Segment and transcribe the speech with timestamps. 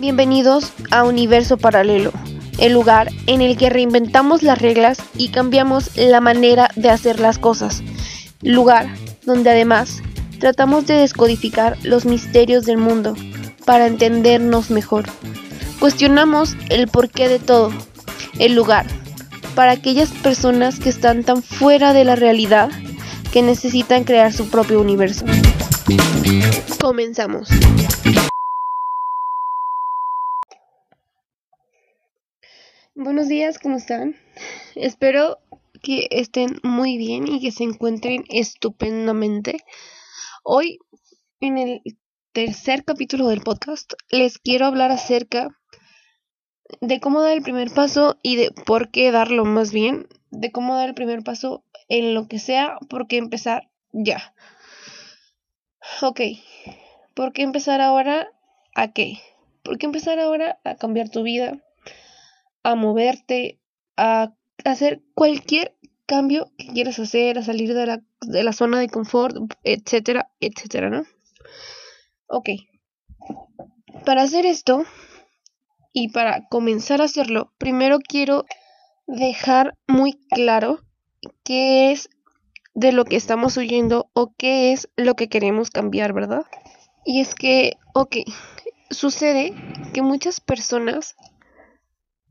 [0.00, 2.12] Bienvenidos a Universo Paralelo,
[2.58, 7.38] el lugar en el que reinventamos las reglas y cambiamos la manera de hacer las
[7.38, 7.82] cosas.
[8.42, 8.88] Lugar
[9.24, 10.02] donde además
[10.40, 13.16] tratamos de descodificar los misterios del mundo
[13.64, 15.04] para entendernos mejor.
[15.80, 17.72] Cuestionamos el porqué de todo,
[18.38, 18.86] el lugar,
[19.54, 22.70] para aquellas personas que están tan fuera de la realidad
[23.32, 25.24] que necesitan crear su propio universo.
[26.80, 27.48] Comenzamos.
[32.94, 34.16] Buenos días, ¿cómo están?
[34.74, 35.38] Espero
[35.82, 39.58] que estén muy bien y que se encuentren estupendamente.
[40.44, 40.78] Hoy,
[41.40, 41.82] en el
[42.32, 45.48] tercer capítulo del podcast, les quiero hablar acerca
[46.80, 50.76] de cómo dar el primer paso y de por qué darlo más bien, de cómo
[50.76, 54.31] dar el primer paso en lo que sea, por qué empezar ya.
[56.00, 56.20] Ok,
[57.14, 58.28] ¿por qué empezar ahora
[58.74, 59.18] a qué?
[59.62, 61.62] ¿Por qué empezar ahora a cambiar tu vida?
[62.62, 63.60] a moverte,
[63.96, 64.32] a
[64.64, 65.76] hacer cualquier
[66.06, 70.90] cambio que quieras hacer, a salir de la, de la zona de confort, etcétera, etcétera,
[70.90, 71.02] ¿no?
[72.26, 72.50] Ok.
[74.04, 74.84] Para hacer esto
[75.92, 78.44] y para comenzar a hacerlo, primero quiero
[79.06, 80.80] dejar muy claro
[81.44, 82.08] qué es
[82.74, 86.44] de lo que estamos huyendo o qué es lo que queremos cambiar, ¿verdad?
[87.04, 88.16] Y es que, ok,
[88.90, 89.54] sucede
[89.92, 91.16] que muchas personas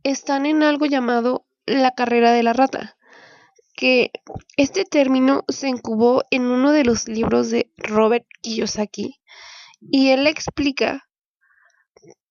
[0.03, 2.97] están en algo llamado la carrera de la rata,
[3.75, 4.11] que
[4.57, 9.19] este término se incubó en uno de los libros de Robert Kiyosaki
[9.79, 11.07] y él explica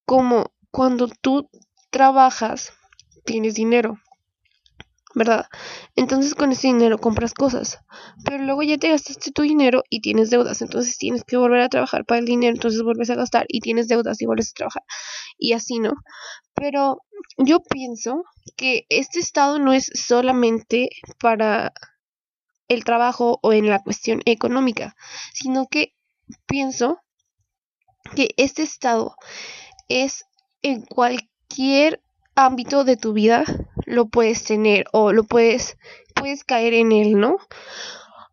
[0.04, 1.48] cómo cuando tú
[1.90, 2.72] trabajas
[3.24, 3.98] tienes dinero
[5.14, 5.46] ¿verdad?
[5.96, 7.78] Entonces con ese dinero compras cosas,
[8.24, 11.68] pero luego ya te gastaste tu dinero y tienes deudas, entonces tienes que volver a
[11.68, 14.82] trabajar para el dinero, entonces vuelves a gastar y tienes deudas y vuelves a trabajar
[15.38, 15.94] y así, ¿no?
[16.54, 16.98] Pero
[17.38, 18.22] yo pienso
[18.56, 21.72] que este estado no es solamente para
[22.68, 24.94] el trabajo o en la cuestión económica,
[25.34, 25.94] sino que
[26.46, 26.98] pienso
[28.14, 29.16] que este estado
[29.88, 30.24] es
[30.62, 32.02] en cualquier
[32.36, 33.44] ámbito de tu vida
[33.90, 35.76] lo puedes tener o lo puedes,
[36.14, 37.36] puedes caer en él, ¿no?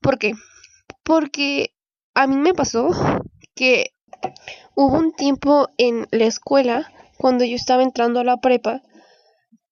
[0.02, 0.34] ¿Por qué?
[1.04, 1.74] Porque
[2.14, 2.90] a mí me pasó
[3.56, 3.94] que
[4.76, 8.82] hubo un tiempo en la escuela, cuando yo estaba entrando a la prepa,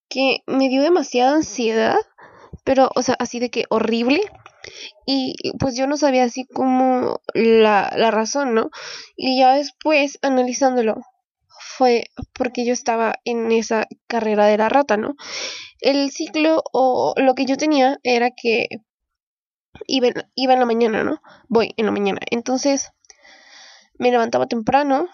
[0.08, 1.96] que me dio demasiada ansiedad,
[2.64, 4.20] pero, o sea, así de que horrible.
[5.06, 8.70] Y pues yo no sabía así como la, la razón, ¿no?
[9.16, 10.96] Y ya después, analizándolo,
[11.76, 15.14] fue porque yo estaba en esa carrera de la rata, ¿no?
[15.80, 18.68] El ciclo o lo que yo tenía era que
[19.86, 21.20] iba, iba en la mañana, ¿no?
[21.48, 22.20] Voy en la mañana.
[22.30, 22.92] Entonces
[23.98, 25.08] me levantaba temprano,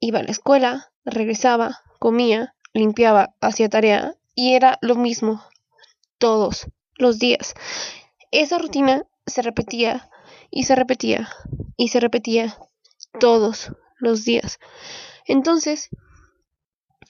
[0.00, 5.42] iba a la escuela, regresaba, comía, limpiaba, hacía tarea y era lo mismo
[6.18, 7.54] todos los días.
[8.30, 10.08] Esa rutina se repetía
[10.50, 11.28] y se repetía
[11.76, 12.56] y se repetía
[13.20, 14.58] todos los días.
[15.26, 15.88] Entonces,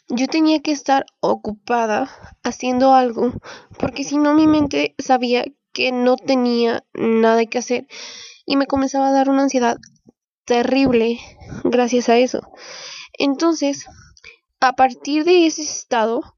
[0.08, 2.10] yo tenía que estar ocupada
[2.42, 3.32] haciendo algo,
[3.78, 7.86] porque si no mi mente sabía que no tenía nada que hacer
[8.44, 9.78] y me comenzaba a dar una ansiedad
[10.44, 11.18] terrible
[11.64, 12.40] gracias a eso.
[13.18, 13.86] Entonces,
[14.60, 16.36] a partir de ese estado,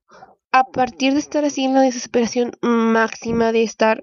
[0.52, 4.02] a partir de estar así en la desesperación máxima de estar,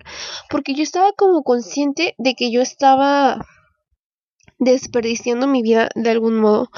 [0.50, 3.46] porque yo estaba como consciente de que yo estaba
[4.60, 6.70] desperdiciando mi vida de algún modo,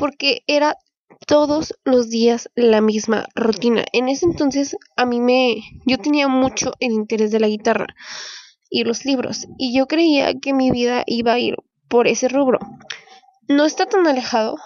[0.00, 0.78] porque era
[1.26, 3.84] todos los días la misma rutina.
[3.92, 7.86] En ese entonces a mí me yo tenía mucho el interés de la guitarra
[8.70, 11.56] y los libros y yo creía que mi vida iba a ir
[11.86, 12.60] por ese rubro.
[13.46, 14.56] No está tan alejado,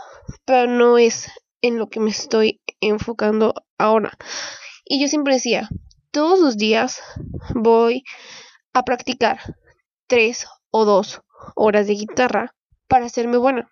[0.45, 1.29] pero no es
[1.63, 4.13] en lo que me estoy enfocando ahora.
[4.85, 5.69] Y yo siempre decía,
[6.13, 7.01] todos los días
[7.57, 8.05] voy
[8.73, 9.41] a practicar
[10.07, 11.23] tres o dos
[11.57, 12.55] horas de guitarra
[12.87, 13.69] para hacerme buena.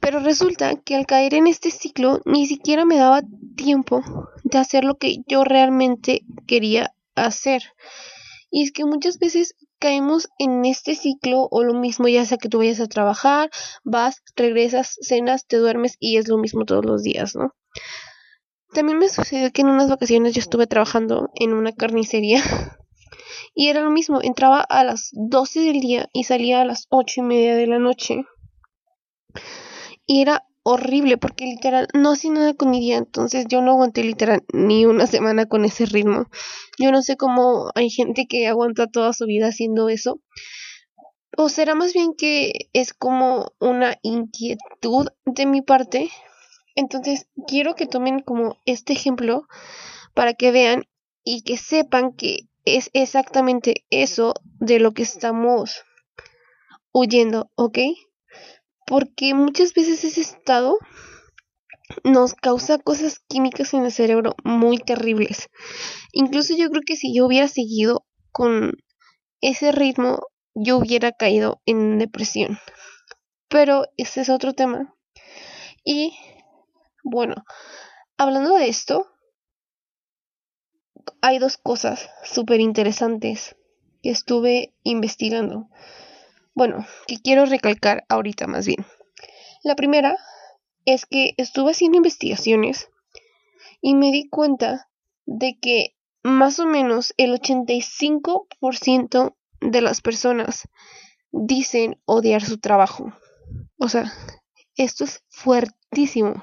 [0.00, 3.22] Pero resulta que al caer en este ciclo ni siquiera me daba
[3.56, 4.02] tiempo
[4.44, 7.62] de hacer lo que yo realmente quería hacer.
[8.50, 12.48] Y es que muchas veces caemos en este ciclo o lo mismo ya sea que
[12.48, 13.50] tú vayas a trabajar,
[13.84, 17.54] vas, regresas, cenas, te duermes y es lo mismo todos los días, ¿no?
[18.72, 22.42] También me sucedió que en unas vacaciones yo estuve trabajando en una carnicería
[23.54, 27.20] y era lo mismo, entraba a las 12 del día y salía a las ocho
[27.20, 28.24] y media de la noche
[30.06, 34.02] y era horrible porque literal no hacía nada con mi día, entonces yo no aguanté
[34.04, 36.26] literal ni una semana con ese ritmo.
[36.78, 40.20] Yo no sé cómo hay gente que aguanta toda su vida haciendo eso.
[41.36, 46.10] o será más bien que es como una inquietud de mi parte.
[46.74, 49.46] Entonces, quiero que tomen como este ejemplo
[50.14, 50.84] para que vean
[51.24, 55.84] y que sepan que es exactamente eso de lo que estamos
[56.92, 57.78] huyendo, ¿ok?
[58.86, 60.78] Porque muchas veces ese estado
[62.04, 65.48] nos causa cosas químicas en el cerebro muy terribles.
[66.12, 68.72] Incluso yo creo que si yo hubiera seguido con
[69.40, 70.20] ese ritmo,
[70.54, 72.58] yo hubiera caído en depresión.
[73.48, 74.94] Pero ese es otro tema.
[75.84, 76.16] Y
[77.04, 77.44] bueno,
[78.16, 79.06] hablando de esto,
[81.20, 83.56] hay dos cosas súper interesantes
[84.02, 85.68] que estuve investigando.
[86.56, 88.86] Bueno, que quiero recalcar ahorita más bien.
[89.62, 90.16] La primera
[90.86, 92.88] es que estuve haciendo investigaciones
[93.82, 94.88] y me di cuenta
[95.26, 100.66] de que más o menos el 85% de las personas
[101.30, 103.12] dicen odiar su trabajo.
[103.78, 104.10] O sea,
[104.76, 106.42] esto es fuertísimo.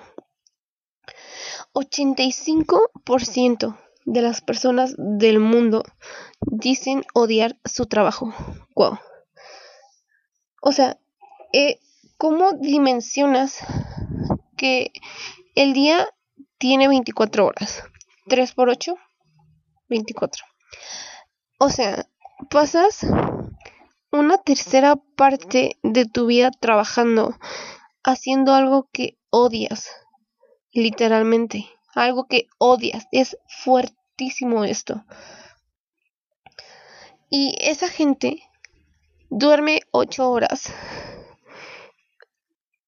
[1.74, 5.84] 85% de las personas del mundo
[6.40, 8.32] dicen odiar su trabajo.
[8.76, 9.00] Wow.
[10.66, 10.98] O sea,
[11.52, 11.82] eh,
[12.18, 13.58] ¿cómo dimensionas
[14.56, 14.94] que
[15.56, 16.08] el día
[16.58, 17.84] tiene 24 horas?
[18.30, 18.96] 3 por 8,
[19.90, 20.46] 24.
[21.60, 22.08] O sea,
[22.50, 23.06] pasas
[24.10, 27.38] una tercera parte de tu vida trabajando,
[28.06, 29.90] haciendo algo que odias,
[30.72, 33.06] literalmente, algo que odias.
[33.12, 35.04] Es fuertísimo esto.
[37.30, 38.50] Y esa gente
[39.34, 40.72] duerme 8 horas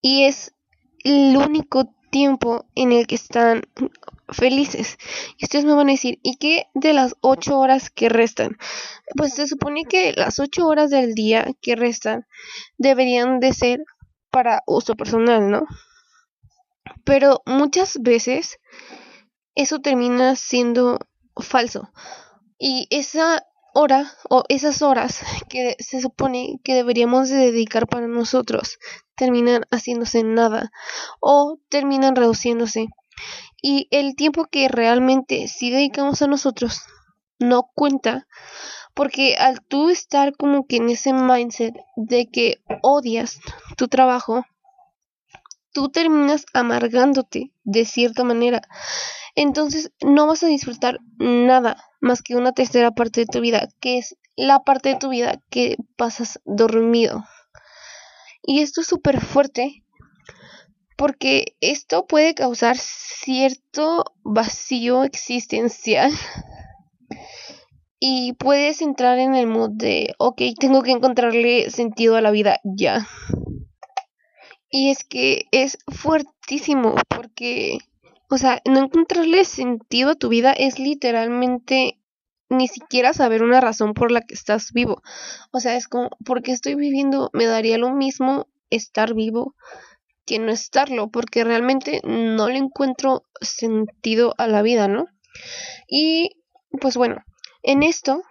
[0.01, 0.53] y es
[1.03, 3.63] el único tiempo en el que están
[4.29, 4.97] felices.
[5.37, 8.57] Y ustedes me van a decir, ¿y qué de las ocho horas que restan?
[9.17, 12.27] Pues se supone que las ocho horas del día que restan
[12.77, 13.83] deberían de ser
[14.29, 15.65] para uso personal, ¿no?
[17.03, 18.59] Pero muchas veces
[19.55, 20.99] eso termina siendo
[21.35, 21.89] falso.
[22.59, 23.43] Y esa
[23.75, 25.19] hora o esas horas
[25.49, 28.79] que se supone que deberíamos de dedicar para nosotros
[29.15, 30.71] terminan haciéndose nada
[31.19, 32.87] o terminan reduciéndose.
[33.61, 36.83] Y el tiempo que realmente sí dedicamos a nosotros
[37.37, 38.27] no cuenta
[38.93, 43.39] porque al tú estar como que en ese mindset de que odias
[43.75, 44.45] tu trabajo
[45.73, 48.61] tú terminas amargándote de cierta manera.
[49.35, 53.97] Entonces no vas a disfrutar nada más que una tercera parte de tu vida, que
[53.97, 57.25] es la parte de tu vida que pasas dormido.
[58.43, 59.83] Y esto es súper fuerte
[60.95, 66.13] porque esto puede causar cierto vacío existencial
[67.99, 72.59] y puedes entrar en el mood de, ok, tengo que encontrarle sentido a la vida
[72.63, 73.07] ya.
[74.69, 77.79] Y es que es fuertísimo porque
[78.29, 81.99] o sea, no encontrarle sentido a tu vida es literalmente
[82.49, 85.01] ni siquiera saber una razón por la que estás vivo.
[85.51, 87.29] O sea, es como, porque estoy viviendo?
[87.33, 89.55] Me daría lo mismo estar vivo
[90.25, 95.05] que no estarlo, porque realmente no le encuentro sentido a la vida, ¿no?
[95.87, 96.41] Y
[96.81, 97.23] pues bueno,
[97.61, 98.23] en esto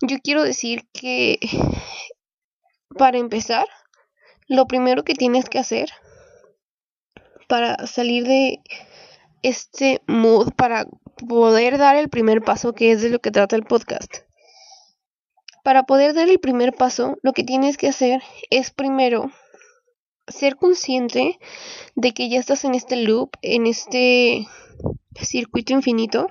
[0.00, 1.40] yo quiero decir que
[2.96, 3.66] para empezar,
[4.48, 5.90] lo primero que tienes que hacer
[7.48, 8.60] para salir de
[9.42, 10.86] este mood para
[11.28, 14.18] poder dar el primer paso, que es de lo que trata el podcast.
[15.62, 19.32] Para poder dar el primer paso, lo que tienes que hacer es primero
[20.28, 21.38] ser consciente
[21.94, 24.46] de que ya estás en este loop, en este
[25.20, 26.30] circuito infinito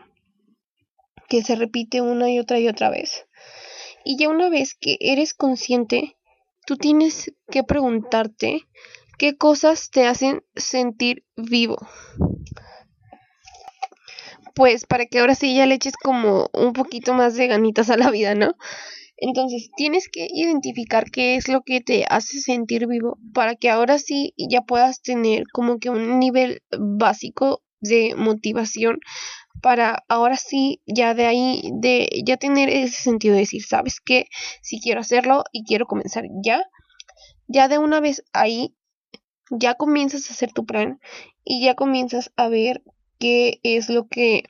[1.28, 3.26] que se repite una y otra y otra vez.
[4.04, 6.16] Y ya una vez que eres consciente,
[6.66, 8.68] tú tienes que preguntarte
[9.18, 11.78] qué cosas te hacen sentir vivo
[14.56, 17.98] pues para que ahora sí ya le eches como un poquito más de ganitas a
[17.98, 18.54] la vida, ¿no?
[19.18, 23.98] Entonces tienes que identificar qué es lo que te hace sentir vivo para que ahora
[24.00, 29.00] sí ya puedas tener como que un nivel básico de motivación
[29.62, 34.26] para ahora sí ya de ahí de ya tener ese sentido de decir, ¿sabes qué?
[34.62, 36.62] Si quiero hacerlo y quiero comenzar ya,
[37.48, 38.76] ya de una vez ahí
[39.50, 41.00] ya comienzas a hacer tu plan
[41.44, 42.84] y ya comienzas a ver
[43.20, 44.44] qué es lo que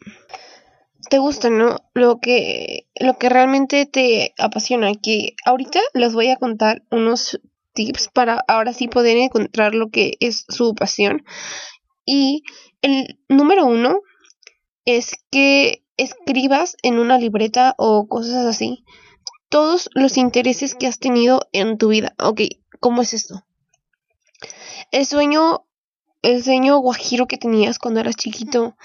[1.09, 1.77] te gusta, ¿no?
[1.93, 4.93] Lo que, lo que realmente te apasiona.
[4.95, 7.39] Que ahorita les voy a contar unos
[7.73, 11.23] tips para ahora sí poder encontrar lo que es su pasión.
[12.05, 12.43] Y
[12.81, 14.01] el número uno
[14.85, 18.83] es que escribas en una libreta o cosas así
[19.49, 22.13] todos los intereses que has tenido en tu vida.
[22.19, 22.41] Ok,
[22.79, 23.45] ¿cómo es esto?
[24.91, 25.64] El sueño,
[26.25, 28.75] el sueño guajiro que tenías cuando eras chiquito,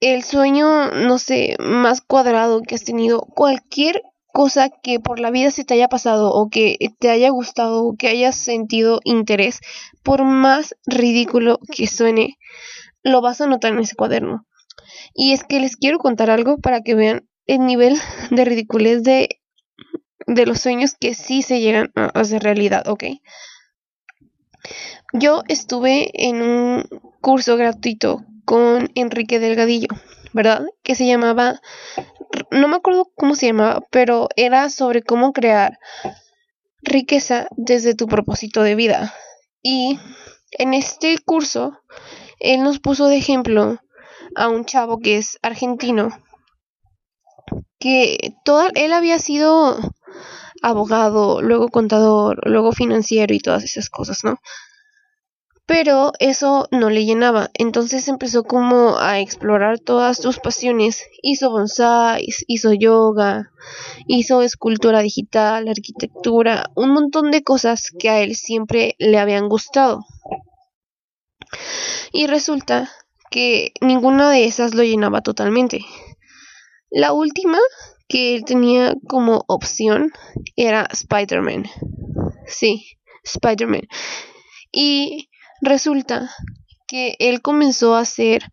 [0.00, 4.02] el sueño, no sé, más cuadrado que has tenido, cualquier
[4.32, 7.96] cosa que por la vida se te haya pasado o que te haya gustado o
[7.96, 9.60] que hayas sentido interés,
[10.02, 12.36] por más ridículo que suene,
[13.02, 14.46] lo vas a notar en ese cuaderno.
[15.14, 17.96] Y es que les quiero contar algo para que vean el nivel
[18.30, 19.40] de ridiculez de,
[20.26, 23.04] de los sueños que sí se llegan a hacer realidad, ¿ok?
[25.12, 26.84] Yo estuve en un
[27.20, 29.88] curso gratuito con Enrique Delgadillo,
[30.32, 30.66] ¿verdad?
[30.82, 31.60] Que se llamaba
[32.50, 35.78] no me acuerdo cómo se llamaba, pero era sobre cómo crear
[36.82, 39.14] riqueza desde tu propósito de vida.
[39.62, 39.98] Y
[40.52, 41.80] en este curso,
[42.38, 43.78] él nos puso de ejemplo
[44.34, 46.10] a un chavo que es argentino,
[47.78, 49.78] que toda, él había sido
[50.62, 54.38] abogado, luego contador, luego financiero y todas esas cosas, ¿no?
[55.66, 61.02] Pero eso no le llenaba, entonces empezó como a explorar todas sus pasiones.
[61.22, 63.50] Hizo bonsai, hizo yoga,
[64.06, 70.06] hizo escultura digital, arquitectura, un montón de cosas que a él siempre le habían gustado.
[72.12, 72.88] Y resulta
[73.32, 75.84] que ninguna de esas lo llenaba totalmente.
[76.90, 77.58] La última
[78.08, 80.12] que él tenía como opción
[80.56, 81.64] era Spider-Man.
[82.46, 83.82] Sí, Spider-Man.
[84.72, 85.28] Y
[85.60, 86.30] Resulta
[86.86, 88.44] que él comenzó a hacer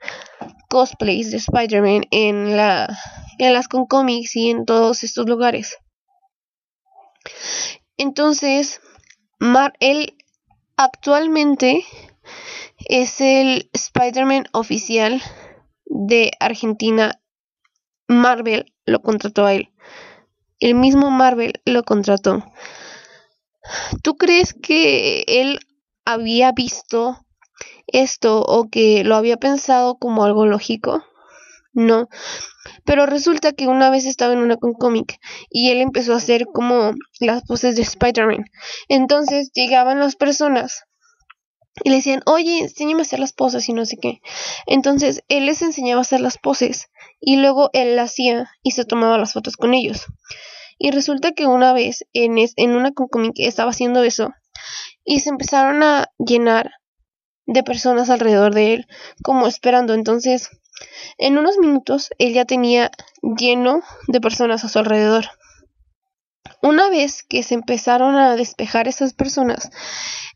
[0.69, 2.97] cosplays de Spider-Man en, la,
[3.37, 5.77] en las con cómics y en todos estos lugares.
[7.97, 8.81] Entonces,
[9.39, 10.15] Mar él
[10.77, 11.85] actualmente
[12.85, 15.21] es el Spider-Man oficial
[15.85, 17.21] de Argentina.
[18.07, 19.69] Marvel lo contrató a él.
[20.59, 22.43] El mismo Marvel lo contrató.
[24.01, 25.59] ¿Tú crees que él
[26.05, 27.23] había visto
[27.87, 31.03] esto o que lo había pensado como algo lógico.
[31.73, 32.07] No.
[32.85, 35.19] Pero resulta que una vez estaba en una con cómic
[35.49, 38.45] y él empezó a hacer como las poses de Spider-Man.
[38.89, 40.83] Entonces llegaban las personas
[41.83, 44.21] y le decían, oye, enséñame a hacer las poses y no sé qué.
[44.67, 46.89] Entonces él les enseñaba a hacer las poses
[47.19, 50.05] y luego él las hacía y se tomaba las fotos con ellos.
[50.77, 52.93] Y resulta que una vez en, en una
[53.37, 54.33] estaba haciendo eso
[55.03, 56.71] y se empezaron a llenar
[57.45, 58.87] de personas alrededor de él
[59.23, 59.93] como esperando.
[59.93, 60.49] Entonces,
[61.17, 65.25] en unos minutos él ya tenía lleno de personas a su alrededor.
[66.63, 69.69] Una vez que se empezaron a despejar esas personas,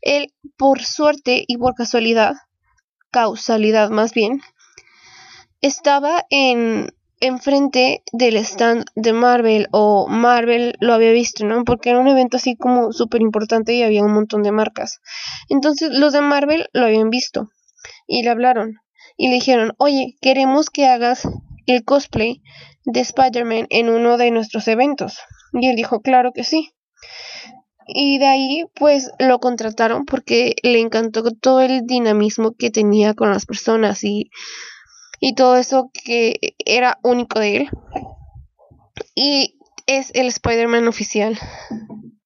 [0.02, 2.34] él por suerte y por casualidad,
[3.10, 4.42] causalidad más bien,
[5.62, 11.64] estaba en enfrente del stand de Marvel o Marvel lo había visto, ¿no?
[11.64, 15.00] Porque era un evento así como súper importante y había un montón de marcas.
[15.48, 17.48] Entonces los de Marvel lo habían visto
[18.06, 18.74] y le hablaron
[19.16, 21.26] y le dijeron, oye, queremos que hagas
[21.64, 22.42] el cosplay
[22.84, 25.20] de Spider-Man en uno de nuestros eventos.
[25.52, 26.72] Y él dijo, claro que sí.
[27.86, 33.30] Y de ahí pues lo contrataron porque le encantó todo el dinamismo que tenía con
[33.30, 34.30] las personas y
[35.20, 37.70] y todo eso que era único de él.
[39.14, 41.38] Y es el Spider-Man oficial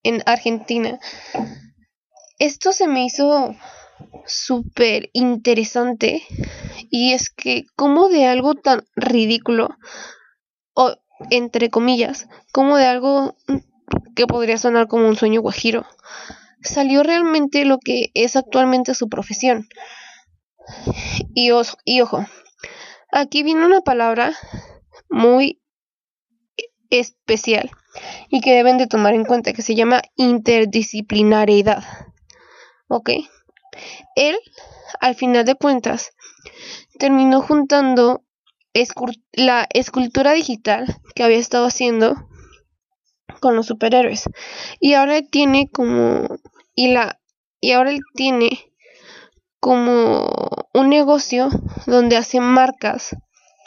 [0.02, 0.98] en Argentina.
[2.38, 3.54] Esto se me hizo
[4.26, 6.22] súper interesante
[6.90, 9.76] y es que como de algo tan ridículo
[11.30, 13.36] entre comillas, como de algo
[14.14, 15.86] que podría sonar como un sueño guajiro,
[16.62, 19.68] salió realmente lo que es actualmente su profesión.
[21.34, 21.50] Y,
[21.84, 22.24] y ojo,
[23.14, 24.32] Aquí viene una palabra
[25.10, 25.60] muy
[26.88, 27.70] especial
[28.30, 31.84] y que deben de tomar en cuenta que se llama interdisciplinariedad.
[32.88, 33.10] ¿Ok?
[34.16, 34.38] Él,
[34.98, 36.12] al final de cuentas,
[36.98, 38.24] terminó juntando
[39.32, 42.28] la escultura digital que había estado haciendo
[43.40, 44.24] con los superhéroes
[44.80, 46.26] y ahora tiene como
[46.74, 47.20] y la
[47.60, 48.72] y ahora él tiene
[49.60, 50.26] como
[50.74, 51.48] un negocio
[51.86, 53.16] donde hace marcas,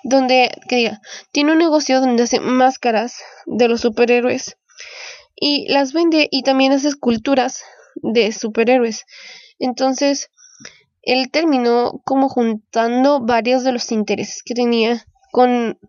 [0.03, 4.57] donde, que diga, tiene un negocio donde hace máscaras de los superhéroes
[5.38, 7.63] y las vende y también hace esculturas
[7.95, 9.05] de superhéroes.
[9.57, 10.29] Entonces,
[11.05, 15.79] él terminó como juntando varios de los intereses que tenía con,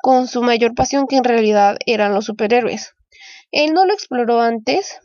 [0.00, 2.94] con su mayor pasión que en realidad eran los superhéroes.
[3.50, 5.00] Él no lo exploró antes,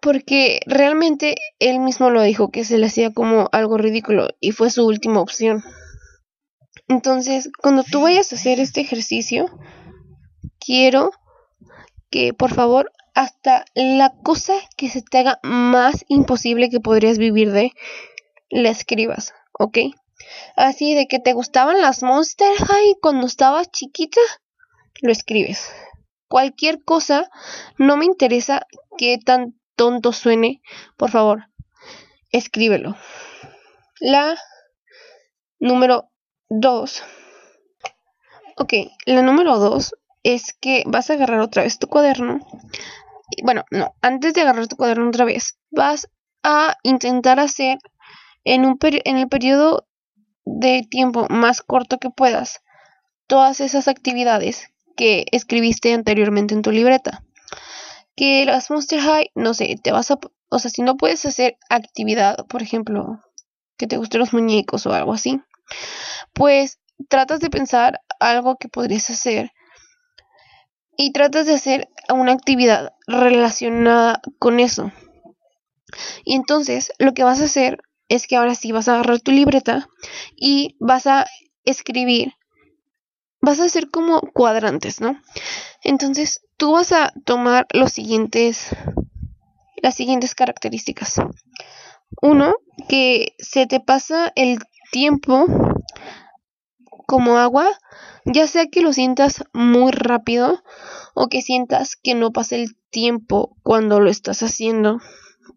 [0.00, 4.70] porque realmente él mismo lo dijo que se le hacía como algo ridículo y fue
[4.70, 5.62] su última opción.
[6.88, 9.46] Entonces, cuando tú vayas a hacer este ejercicio,
[10.58, 11.10] quiero
[12.10, 17.52] que por favor hasta la cosa que se te haga más imposible que podrías vivir
[17.52, 17.72] de,
[18.52, 19.78] la escribas, ¿ok?
[20.56, 24.20] Así de que te gustaban las Monster High cuando estabas chiquita,
[25.00, 25.72] lo escribes.
[26.28, 27.30] Cualquier cosa,
[27.78, 28.66] no me interesa
[28.96, 30.62] que tan tonto suene,
[30.96, 31.48] por favor,
[32.30, 32.96] escríbelo.
[34.00, 34.36] La
[35.58, 36.10] número
[36.48, 37.02] 2.
[38.58, 38.74] Ok,
[39.06, 42.40] la número 2 es que vas a agarrar otra vez tu cuaderno.
[43.42, 46.08] Bueno, no, antes de agarrar tu cuaderno otra vez, vas
[46.42, 47.78] a intentar hacer
[48.44, 49.86] en, un en el periodo
[50.44, 52.60] de tiempo más corto que puedas
[53.26, 57.24] todas esas actividades que escribiste anteriormente en tu libreta.
[58.14, 60.18] Que las Monster High, no sé, te vas a...
[60.50, 63.20] O sea, si no puedes hacer actividad, por ejemplo,
[63.78, 65.40] que te gusten los muñecos o algo así,
[66.34, 69.50] pues tratas de pensar algo que podrías hacer
[70.96, 74.92] y tratas de hacer una actividad relacionada con eso.
[76.24, 79.30] Y entonces lo que vas a hacer es que ahora sí vas a agarrar tu
[79.30, 79.88] libreta
[80.36, 81.26] y vas a
[81.64, 82.34] escribir,
[83.40, 85.20] vas a hacer como cuadrantes, ¿no?
[85.82, 88.68] Entonces tú vas a tomar los siguientes,
[89.82, 91.20] las siguientes características.
[92.20, 92.54] Uno,
[92.88, 94.58] que se te pasa el
[94.90, 95.46] tiempo
[97.06, 97.68] como agua,
[98.24, 100.62] ya sea que lo sientas muy rápido
[101.14, 104.98] o que sientas que no pasa el tiempo cuando lo estás haciendo.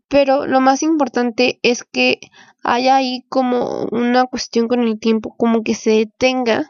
[0.07, 2.19] Pero lo más importante es que
[2.63, 6.69] haya ahí como una cuestión con el tiempo, como que se detenga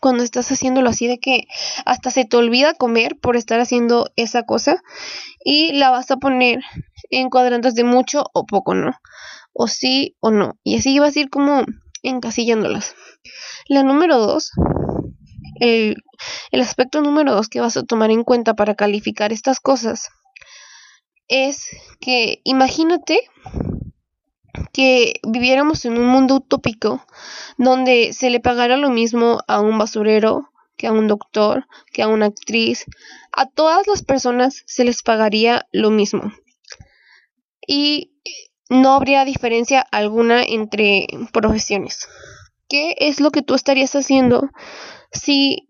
[0.00, 1.44] cuando estás haciéndolo así de que
[1.84, 4.82] hasta se te olvida comer por estar haciendo esa cosa
[5.44, 6.60] y la vas a poner
[7.10, 8.92] en cuadrantes de mucho o poco, ¿no?
[9.52, 10.58] O sí o no.
[10.62, 11.64] Y así vas a ir como
[12.02, 12.94] encasillándolas.
[13.66, 14.52] La número dos,
[15.60, 15.96] el,
[16.50, 20.08] el aspecto número dos que vas a tomar en cuenta para calificar estas cosas
[21.28, 21.68] es
[22.00, 23.20] que imagínate
[24.72, 27.04] que viviéramos en un mundo utópico
[27.56, 32.08] donde se le pagara lo mismo a un basurero que a un doctor, que a
[32.08, 32.86] una actriz,
[33.32, 36.32] a todas las personas se les pagaría lo mismo.
[37.66, 38.12] Y
[38.70, 42.08] no habría diferencia alguna entre profesiones.
[42.68, 44.48] ¿Qué es lo que tú estarías haciendo
[45.12, 45.68] si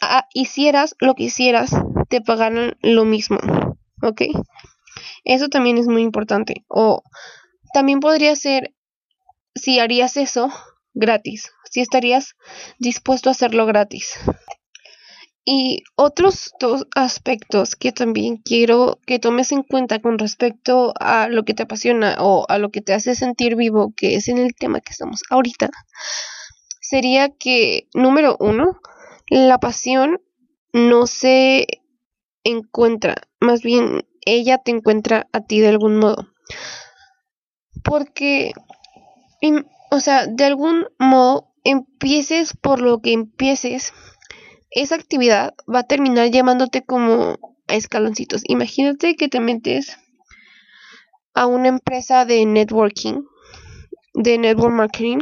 [0.00, 1.76] ah, hicieras lo que hicieras,
[2.08, 3.38] te pagaran lo mismo?
[4.02, 4.22] ¿Ok?
[5.24, 6.64] Eso también es muy importante.
[6.68, 7.02] O
[7.74, 8.74] también podría ser
[9.54, 10.50] si harías eso
[10.94, 12.34] gratis, si estarías
[12.78, 14.18] dispuesto a hacerlo gratis.
[15.50, 21.46] Y otros dos aspectos que también quiero que tomes en cuenta con respecto a lo
[21.46, 24.54] que te apasiona o a lo que te hace sentir vivo, que es en el
[24.54, 25.70] tema que estamos ahorita,
[26.82, 28.78] sería que, número uno,
[29.30, 30.20] la pasión
[30.74, 31.66] no se
[32.44, 36.28] encuentra, más bien ella te encuentra a ti de algún modo.
[37.82, 38.52] Porque,
[39.90, 43.94] o sea, de algún modo, empieces por lo que empieces,
[44.70, 48.42] esa actividad va a terminar llamándote como a escaloncitos.
[48.46, 49.98] Imagínate que te metes
[51.34, 53.22] a una empresa de networking,
[54.14, 55.18] de network marketing,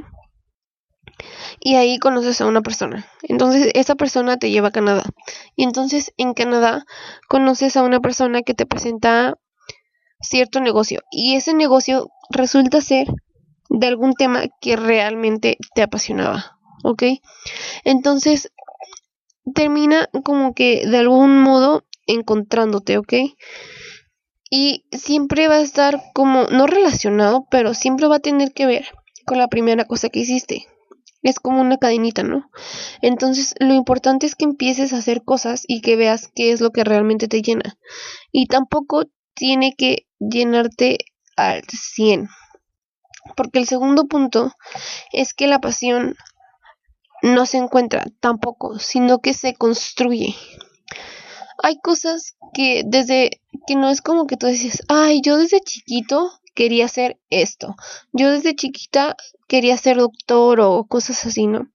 [1.60, 3.06] y ahí conoces a una persona.
[3.22, 5.04] Entonces esa persona te lleva a Canadá.
[5.54, 6.84] Y entonces en Canadá
[7.28, 9.34] conoces a una persona que te presenta
[10.20, 11.00] cierto negocio.
[11.10, 13.08] Y ese negocio resulta ser
[13.68, 16.58] de algún tema que realmente te apasionaba.
[16.84, 17.02] ¿Ok?
[17.84, 18.52] Entonces
[19.54, 23.14] termina como que de algún modo encontrándote, ¿ok?
[24.50, 28.86] Y siempre va a estar como, no relacionado, pero siempre va a tener que ver
[29.24, 30.66] con la primera cosa que hiciste
[31.28, 32.50] es como una cadenita, ¿no?
[33.02, 36.70] Entonces, lo importante es que empieces a hacer cosas y que veas qué es lo
[36.70, 37.76] que realmente te llena.
[38.32, 39.04] Y tampoco
[39.34, 40.98] tiene que llenarte
[41.36, 42.28] al 100.
[43.36, 44.52] Porque el segundo punto
[45.12, 46.14] es que la pasión
[47.22, 50.34] no se encuentra tampoco, sino que se construye.
[51.62, 56.30] Hay cosas que desde que no es como que tú dices, ay, yo desde chiquito
[56.56, 57.76] quería hacer esto.
[58.12, 59.14] Yo desde chiquita
[59.46, 61.68] quería ser doctor o cosas así, ¿no?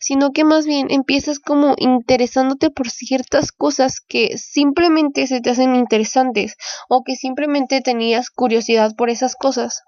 [0.00, 5.74] Sino que más bien empiezas como interesándote por ciertas cosas que simplemente se te hacen
[5.74, 6.56] interesantes
[6.88, 9.82] o que simplemente tenías curiosidad por esas cosas.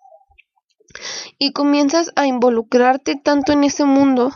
[1.39, 4.31] Y comienzas a involucrarte tanto en ese mundo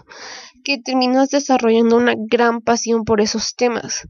[0.66, 4.09] que terminas desarrollando una gran pasión por esos temas.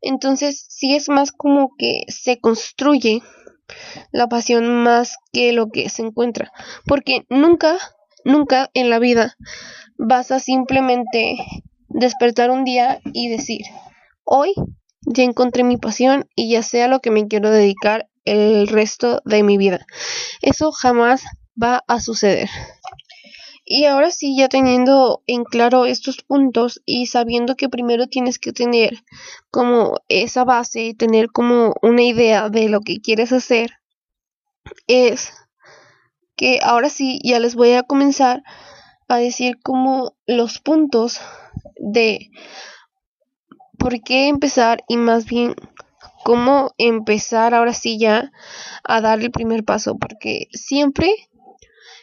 [0.00, 3.22] Entonces, sí es más como que se construye
[4.12, 6.52] la pasión más que lo que se encuentra.
[6.86, 7.76] Porque nunca,
[8.24, 9.36] nunca en la vida
[9.98, 11.38] vas a simplemente
[11.88, 13.62] despertar un día y decir,
[14.22, 14.54] hoy
[15.00, 19.42] ya encontré mi pasión y ya sea lo que me quiero dedicar el resto de
[19.42, 19.84] mi vida.
[20.40, 21.24] Eso jamás
[21.60, 22.48] va a suceder.
[23.66, 28.52] Y ahora sí, ya teniendo en claro estos puntos y sabiendo que primero tienes que
[28.52, 29.04] tener
[29.50, 33.70] como esa base, tener como una idea de lo que quieres hacer,
[34.86, 35.32] es
[36.36, 38.42] que ahora sí ya les voy a comenzar
[39.08, 41.20] a decir como los puntos
[41.76, 42.30] de
[43.78, 45.54] por qué empezar y más bien
[46.24, 48.30] cómo empezar ahora sí ya
[48.82, 51.14] a dar el primer paso, porque siempre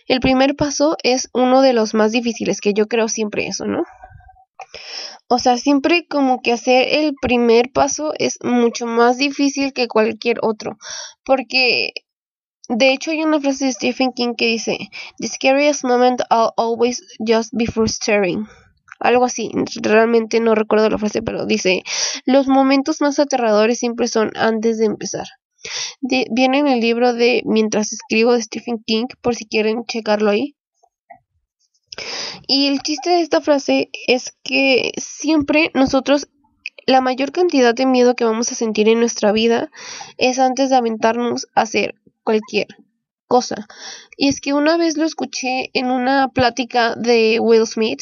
[0.07, 3.83] el primer paso es uno de los más difíciles, que yo creo siempre eso, ¿no?
[5.27, 10.39] O sea, siempre como que hacer el primer paso es mucho más difícil que cualquier
[10.41, 10.77] otro,
[11.23, 11.91] porque
[12.67, 14.77] de hecho hay una frase de Stephen King que dice,
[15.19, 18.47] The scariest moment I'll always just before staring
[19.01, 21.83] algo así, realmente no recuerdo la frase, pero dice,
[22.25, 25.25] los momentos más aterradores siempre son antes de empezar.
[26.01, 30.55] Viene en el libro de Mientras escribo de Stephen King, por si quieren checarlo ahí.
[32.47, 36.27] Y el chiste de esta frase es que siempre nosotros
[36.87, 39.69] la mayor cantidad de miedo que vamos a sentir en nuestra vida
[40.17, 42.67] es antes de aventarnos a hacer cualquier
[43.27, 43.67] cosa.
[44.17, 48.01] Y es que una vez lo escuché en una plática de Will Smith,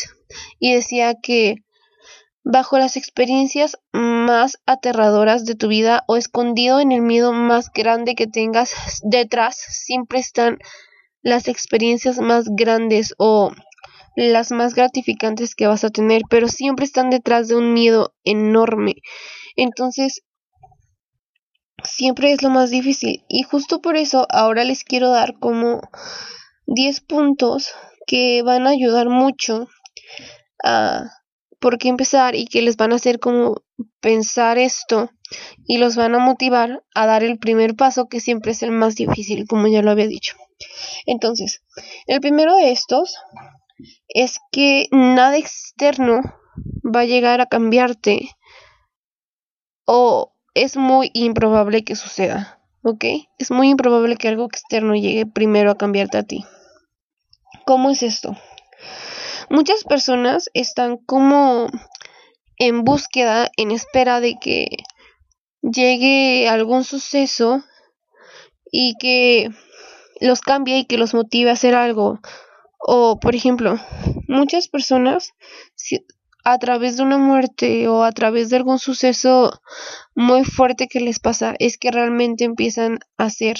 [0.59, 1.63] y decía que
[2.43, 3.77] bajo las experiencias
[4.29, 9.57] más aterradoras de tu vida o escondido en el miedo más grande que tengas detrás
[9.57, 10.59] siempre están
[11.23, 13.51] las experiencias más grandes o
[14.15, 18.95] las más gratificantes que vas a tener, pero siempre están detrás de un miedo enorme.
[19.55, 20.21] Entonces,
[21.83, 23.23] siempre es lo más difícil.
[23.27, 25.81] Y justo por eso ahora les quiero dar como
[26.67, 27.73] 10 puntos
[28.05, 29.67] que van a ayudar mucho
[30.63, 31.18] a
[31.59, 33.61] por qué empezar y que les van a hacer como
[33.99, 35.09] pensar esto
[35.65, 38.95] y los van a motivar a dar el primer paso que siempre es el más
[38.95, 40.35] difícil, como ya lo había dicho.
[41.05, 41.61] Entonces,
[42.07, 43.15] el primero de estos
[44.07, 46.21] es que nada externo
[46.83, 48.29] va a llegar a cambiarte
[49.85, 53.05] o es muy improbable que suceda, ¿ok?
[53.37, 56.45] Es muy improbable que algo externo llegue primero a cambiarte a ti.
[57.65, 58.35] ¿Cómo es esto?
[59.49, 61.69] Muchas personas están como
[62.57, 64.67] en búsqueda, en espera de que
[65.61, 67.63] llegue algún suceso
[68.71, 69.49] y que
[70.21, 72.19] los cambie y que los motive a hacer algo.
[72.79, 73.79] O, por ejemplo,
[74.27, 75.33] muchas personas
[76.43, 79.59] a través de una muerte o a través de algún suceso
[80.15, 83.57] muy fuerte que les pasa es que realmente empiezan a hacer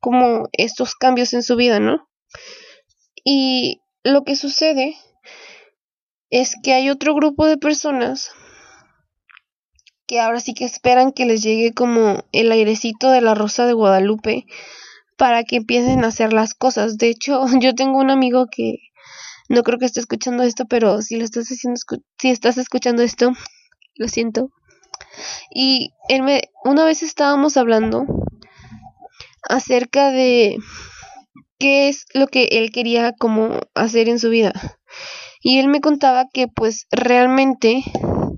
[0.00, 2.08] como estos cambios en su vida, ¿no?
[3.24, 4.96] Y lo que sucede
[6.32, 8.30] es que hay otro grupo de personas
[10.06, 13.74] que ahora sí que esperan que les llegue como el airecito de la rosa de
[13.74, 14.46] Guadalupe
[15.18, 16.96] para que empiecen a hacer las cosas.
[16.96, 18.78] De hecho, yo tengo un amigo que
[19.50, 21.78] no creo que esté escuchando esto, pero si lo estás haciendo,
[22.18, 23.32] si estás escuchando esto,
[23.96, 24.48] lo siento.
[25.54, 28.06] Y él me, una vez estábamos hablando
[29.42, 30.56] acerca de
[31.58, 34.54] qué es lo que él quería como hacer en su vida
[35.42, 37.82] y él me contaba que pues realmente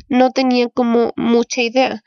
[0.09, 2.03] no tenía como mucha idea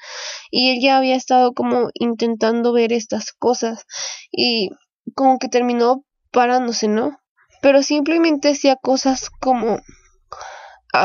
[0.52, 3.86] y él ya había estado como intentando ver estas cosas
[4.32, 4.72] y
[5.16, 7.20] como que terminó parándose, ¿no?
[7.62, 9.80] Pero simplemente hacía cosas como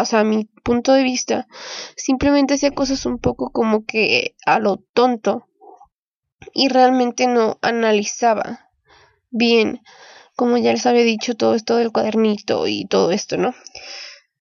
[0.00, 1.46] o sea, a mi punto de vista,
[1.96, 5.48] simplemente hacía cosas un poco como que a lo tonto
[6.54, 8.70] y realmente no analizaba
[9.30, 9.80] bien
[10.42, 13.54] como ya les había dicho, todo esto del cuadernito y todo esto, ¿no?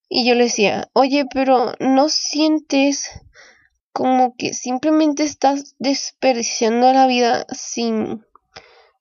[0.09, 3.07] Y yo le decía, oye, pero ¿no sientes
[3.93, 8.25] como que simplemente estás desperdiciando la vida sin,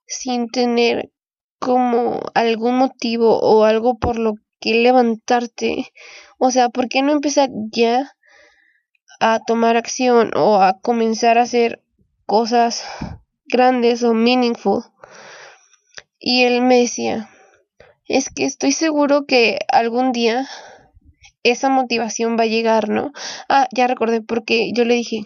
[0.06, 1.10] sin tener
[1.58, 5.94] como algún motivo o algo por lo que levantarte?
[6.36, 8.14] O sea, ¿por qué no empezar ya
[9.20, 11.82] a tomar acción o a comenzar a hacer
[12.26, 12.84] cosas
[13.46, 14.84] grandes o meaningful?
[16.20, 17.30] Y él me decía,
[18.06, 20.46] es que estoy seguro que algún día
[21.42, 23.12] esa motivación va a llegar, ¿no?
[23.48, 25.22] Ah, ya recordé porque yo le dije,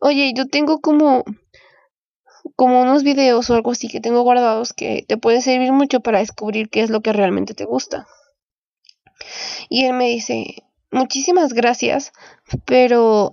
[0.00, 1.24] oye, yo tengo como
[2.56, 6.18] como unos videos o algo así que tengo guardados que te pueden servir mucho para
[6.18, 8.06] descubrir qué es lo que realmente te gusta.
[9.68, 12.12] Y él me dice, muchísimas gracias,
[12.66, 13.32] pero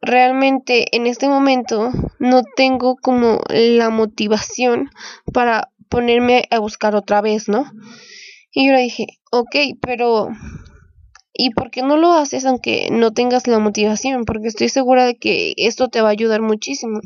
[0.00, 4.90] realmente en este momento no tengo como la motivación
[5.32, 7.70] para ponerme a buscar otra vez, ¿no?
[8.52, 10.30] Y yo le dije, ok, pero
[11.38, 14.24] ¿Y por qué no lo haces aunque no tengas la motivación?
[14.24, 17.00] Porque estoy segura de que esto te va a ayudar muchísimo.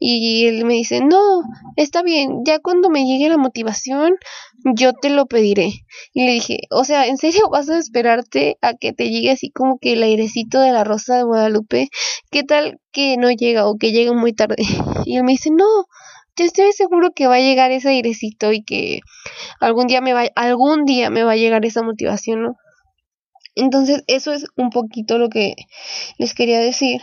[0.00, 1.42] Y él me dice, no,
[1.76, 4.14] está bien, ya cuando me llegue la motivación,
[4.74, 5.70] yo te lo pediré.
[6.12, 9.50] Y le dije, o sea, ¿en serio vas a esperarte a que te llegue así
[9.50, 11.88] como que el airecito de la rosa de Guadalupe?
[12.32, 14.56] ¿Qué tal que no llega o que llega muy tarde?
[15.06, 15.86] Y él me dice, no,
[16.36, 19.00] yo estoy seguro que va a llegar ese airecito y que
[19.60, 22.56] algún día me va, algún día me va a llegar esa motivación, ¿no?
[23.54, 25.54] Entonces, eso es un poquito lo que
[26.18, 27.02] les quería decir.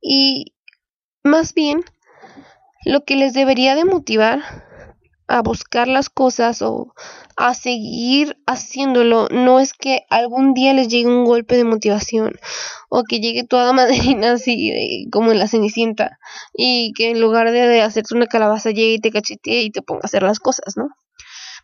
[0.00, 0.54] Y
[1.24, 1.84] más bien,
[2.84, 4.65] lo que les debería de motivar
[5.28, 6.94] a buscar las cosas o
[7.36, 12.38] a seguir haciéndolo no es que algún día les llegue un golpe de motivación
[12.88, 16.18] o que llegue toda madrina así como en la cenicienta
[16.54, 19.82] y que en lugar de, de hacerte una calabaza llegue y te cachetee y te
[19.82, 20.88] ponga a hacer las cosas, ¿no?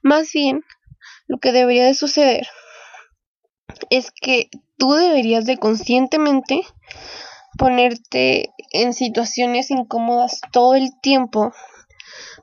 [0.02, 0.64] Más bien,
[1.28, 2.48] lo que debería de suceder
[3.90, 6.62] es que tú deberías de conscientemente
[7.56, 11.52] ponerte en situaciones incómodas todo el tiempo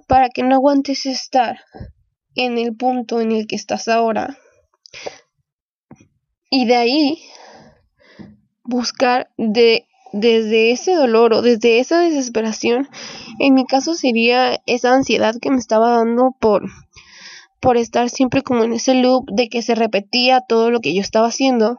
[0.09, 1.59] para que no aguantes estar
[2.33, 4.39] en el punto en el que estás ahora.
[6.49, 7.21] Y de ahí
[8.63, 12.89] buscar de desde ese dolor o desde esa desesperación,
[13.37, 16.63] en mi caso sería esa ansiedad que me estaba dando por
[17.59, 21.01] por estar siempre como en ese loop de que se repetía todo lo que yo
[21.01, 21.77] estaba haciendo.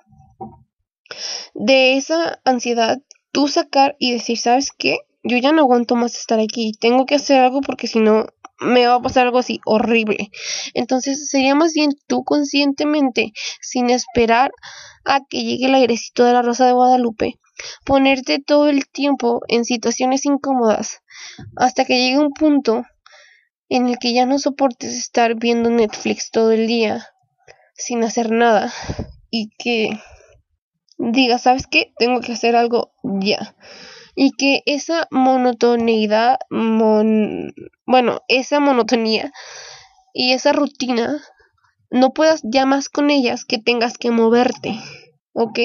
[1.55, 3.01] De esa ansiedad,
[3.33, 4.99] tú sacar y decir, ¿sabes qué?
[5.23, 8.27] Yo ya no aguanto más estar aquí, tengo que hacer algo porque si no
[8.61, 10.31] me va a pasar algo así horrible.
[10.75, 14.53] Entonces sería más bien tú conscientemente, sin esperar
[15.05, 17.39] a que llegue el airecito de la Rosa de Guadalupe,
[17.85, 21.01] ponerte todo el tiempo en situaciones incómodas
[21.57, 22.85] hasta que llegue un punto
[23.69, 27.07] en el que ya no soportes estar viendo Netflix todo el día
[27.75, 28.73] sin hacer nada
[29.31, 29.91] y que
[30.99, 31.93] digas, ¿sabes qué?
[31.99, 33.55] Tengo que hacer algo ya.
[34.23, 39.33] Y que esa monotoneidad, bueno, esa monotonía
[40.13, 41.23] y esa rutina,
[41.91, 44.79] no puedas ya más con ellas que tengas que moverte,
[45.33, 45.61] ¿ok?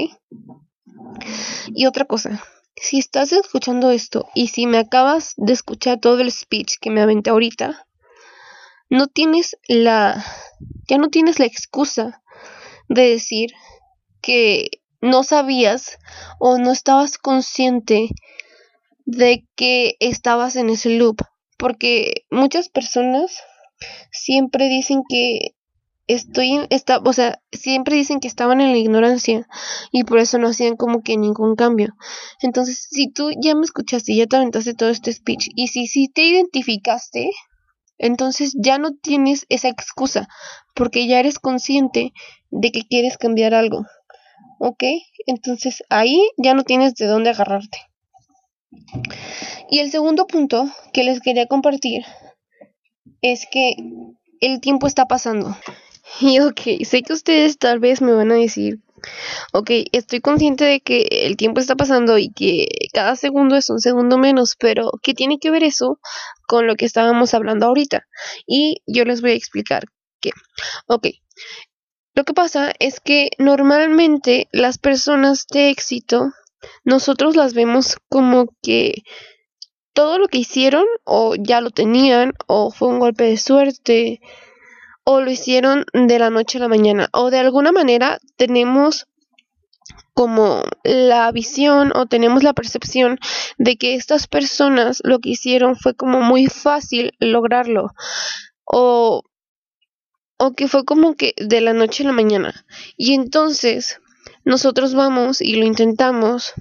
[1.68, 2.42] Y otra cosa,
[2.78, 7.02] si estás escuchando esto y si me acabas de escuchar todo el speech que me
[7.02, 7.86] aventé ahorita,
[8.90, 10.24] no tienes la,
[10.88, 12.22] ya no tienes la excusa
[12.88, 13.52] de decir
[14.22, 14.70] que
[15.02, 15.98] no sabías
[16.40, 18.12] o no estabas consciente
[19.06, 21.22] de que estabas en ese loop,
[21.58, 23.40] porque muchas personas
[24.12, 25.56] siempre dicen que
[26.08, 29.48] estoy está, o sea, siempre dicen que estaban en la ignorancia
[29.92, 31.96] y por eso no hacían como que ningún cambio.
[32.42, 36.08] Entonces, si tú ya me escuchaste, ya te aventaste todo este speech y si si
[36.08, 37.32] te identificaste,
[37.98, 40.28] entonces ya no tienes esa excusa,
[40.76, 42.12] porque ya eres consciente
[42.52, 43.86] de que quieres cambiar algo.
[44.60, 44.84] ¿Ok?
[45.26, 47.78] Entonces ahí ya no tienes de dónde agarrarte.
[49.70, 52.04] Y el segundo punto que les quería compartir
[53.22, 53.76] es que
[54.42, 55.58] el tiempo está pasando.
[56.22, 58.80] Y ok, sé que ustedes tal vez me van a decir
[59.54, 63.80] ok, estoy consciente de que el tiempo está pasando y que cada segundo es un
[63.80, 66.00] segundo menos, pero ¿qué tiene que ver eso
[66.48, 68.08] con lo que estábamos hablando ahorita?
[68.46, 69.86] Y yo les voy a explicar
[70.20, 70.32] qué.
[70.88, 71.08] Ok,
[72.14, 76.32] lo que pasa es que normalmente las personas de éxito,
[76.84, 79.04] nosotros las vemos como que
[79.94, 84.20] todo lo que hicieron o ya lo tenían o fue un golpe de suerte
[85.06, 87.10] o lo hicieron de la noche a la mañana.
[87.14, 89.08] O de alguna manera tenemos
[90.14, 93.20] como la visión o tenemos la percepción
[93.58, 97.94] de que estas personas lo que hicieron fue como muy fácil lograrlo.
[98.66, 99.24] O
[100.38, 102.66] o que fue como que de la noche a la mañana.
[102.98, 104.02] Y entonces
[104.46, 106.54] nosotros vamos y lo intentamos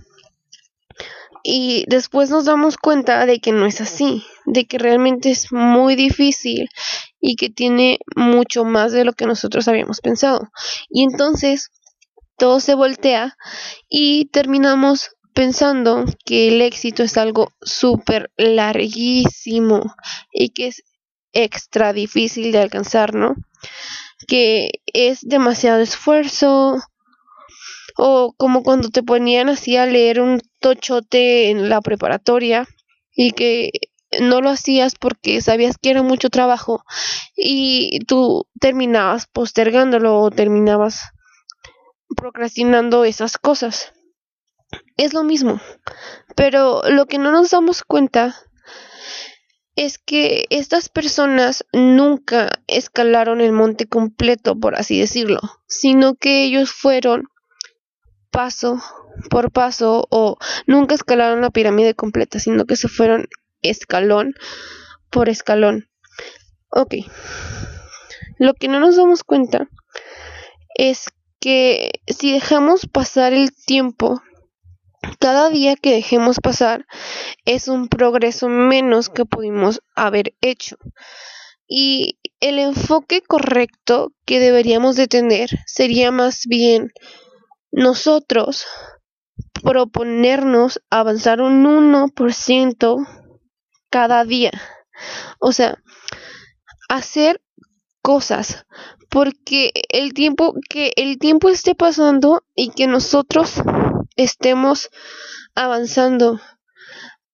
[1.46, 5.94] y después nos damos cuenta de que no es así, de que realmente es muy
[5.94, 6.70] difícil
[7.20, 10.48] y que tiene mucho más de lo que nosotros habíamos pensado.
[10.88, 11.70] Y entonces
[12.38, 13.36] todo se voltea
[13.90, 19.82] y terminamos pensando que el éxito es algo súper larguísimo
[20.32, 20.82] y que es
[21.34, 23.34] extra difícil de alcanzar, ¿no?
[24.26, 26.78] Que es demasiado esfuerzo,
[27.96, 32.66] o como cuando te ponían así a leer un tochote en la preparatoria
[33.14, 33.70] y que
[34.20, 36.84] no lo hacías porque sabías que era mucho trabajo
[37.36, 41.10] y tú terminabas postergándolo o terminabas
[42.16, 43.92] procrastinando esas cosas.
[44.96, 45.60] Es lo mismo,
[46.36, 48.34] pero lo que no nos damos cuenta
[49.76, 56.70] es que estas personas nunca escalaron el monte completo, por así decirlo, sino que ellos
[56.70, 57.24] fueron
[58.34, 58.82] paso
[59.30, 63.28] por paso o nunca escalaron la pirámide completa, sino que se fueron
[63.62, 64.34] escalón
[65.08, 65.88] por escalón.
[66.68, 66.94] Ok.
[68.38, 69.68] Lo que no nos damos cuenta
[70.74, 71.06] es
[71.38, 74.20] que si dejamos pasar el tiempo,
[75.20, 76.86] cada día que dejemos pasar
[77.44, 80.76] es un progreso menos que pudimos haber hecho.
[81.68, 86.90] Y el enfoque correcto que deberíamos de tener sería más bien
[87.74, 88.66] nosotros
[89.62, 93.06] proponernos avanzar un 1%
[93.90, 94.52] cada día.
[95.40, 95.82] O sea,
[96.88, 97.42] hacer
[98.00, 98.64] cosas
[99.10, 103.54] porque el tiempo que el tiempo esté pasando y que nosotros
[104.16, 104.90] estemos
[105.54, 106.40] avanzando.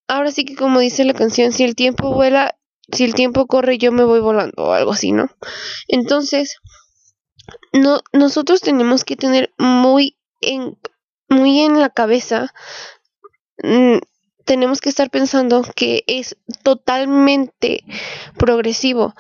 [0.09, 2.57] Ahora sí que como dice la canción, si el tiempo vuela,
[2.93, 5.29] si el tiempo corre, yo me voy volando o algo así, ¿no?
[5.87, 6.57] Entonces,
[7.73, 10.20] no nosotros tenemos que tener muy
[11.29, 12.53] muy en la cabeza
[13.63, 13.99] mm,
[14.45, 17.85] tenemos que estar pensando que es totalmente
[18.37, 19.15] progresivo.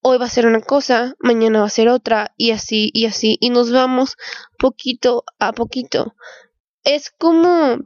[0.00, 3.36] Hoy va a ser una cosa, mañana va a ser otra, y así, y así,
[3.40, 4.16] y nos vamos
[4.58, 6.14] poquito a poquito.
[6.84, 7.78] Es como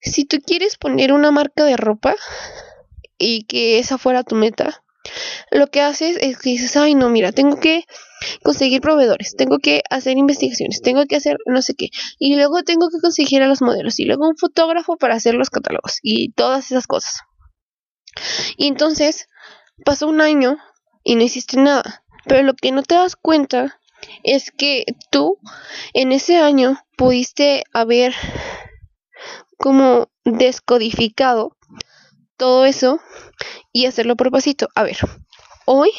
[0.00, 2.14] si tú quieres poner una marca de ropa
[3.18, 4.81] y que esa fuera tu meta,
[5.50, 7.84] lo que haces es que dices, ay no, mira, tengo que
[8.42, 11.88] conseguir proveedores, tengo que hacer investigaciones, tengo que hacer no sé qué,
[12.18, 15.50] y luego tengo que conseguir a los modelos, y luego un fotógrafo para hacer los
[15.50, 17.20] catálogos, y todas esas cosas.
[18.56, 19.28] Y entonces
[19.84, 20.58] pasó un año
[21.02, 23.80] y no hiciste nada, pero lo que no te das cuenta
[24.22, 25.38] es que tú
[25.94, 28.14] en ese año pudiste haber
[29.58, 31.56] como descodificado
[32.42, 32.98] todo eso
[33.72, 34.68] y hacerlo por pasito.
[34.74, 34.96] A ver,
[35.64, 35.92] hoy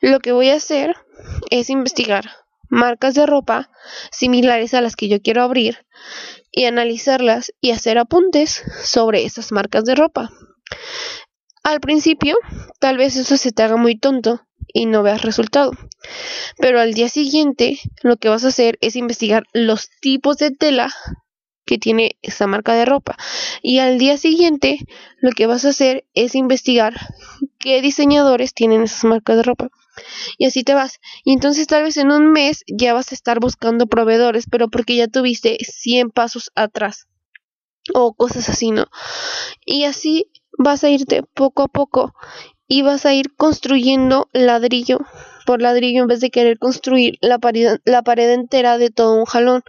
[0.00, 0.96] lo que voy a hacer
[1.50, 2.30] es investigar
[2.70, 3.68] marcas de ropa
[4.10, 5.84] similares a las que yo quiero abrir
[6.50, 10.30] y analizarlas y hacer apuntes sobre esas marcas de ropa.
[11.62, 12.38] Al principio,
[12.80, 14.40] tal vez eso se te haga muy tonto
[14.72, 15.72] y no veas resultado.
[16.56, 20.94] Pero al día siguiente, lo que vas a hacer es investigar los tipos de tela
[21.64, 23.16] que tiene esa marca de ropa.
[23.62, 24.78] Y al día siguiente,
[25.20, 26.94] lo que vas a hacer es investigar
[27.58, 29.70] qué diseñadores tienen esas marcas de ropa
[30.38, 31.00] y así te vas.
[31.24, 34.96] Y entonces tal vez en un mes ya vas a estar buscando proveedores, pero porque
[34.96, 37.06] ya tuviste 100 pasos atrás
[37.92, 38.86] o cosas así, ¿no?
[39.64, 42.14] Y así vas a irte poco a poco
[42.66, 44.98] y vas a ir construyendo ladrillo
[45.46, 49.26] por ladrillo en vez de querer construir la pared, la pared entera de todo un
[49.26, 49.62] jalón.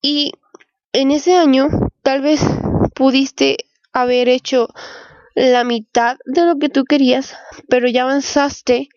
[0.00, 0.32] Y
[0.96, 1.68] en ese año
[2.02, 2.40] tal vez
[2.94, 3.58] pudiste
[3.92, 4.68] haber hecho
[5.34, 7.36] la mitad de lo que tú querías,
[7.68, 8.88] pero ya avanzaste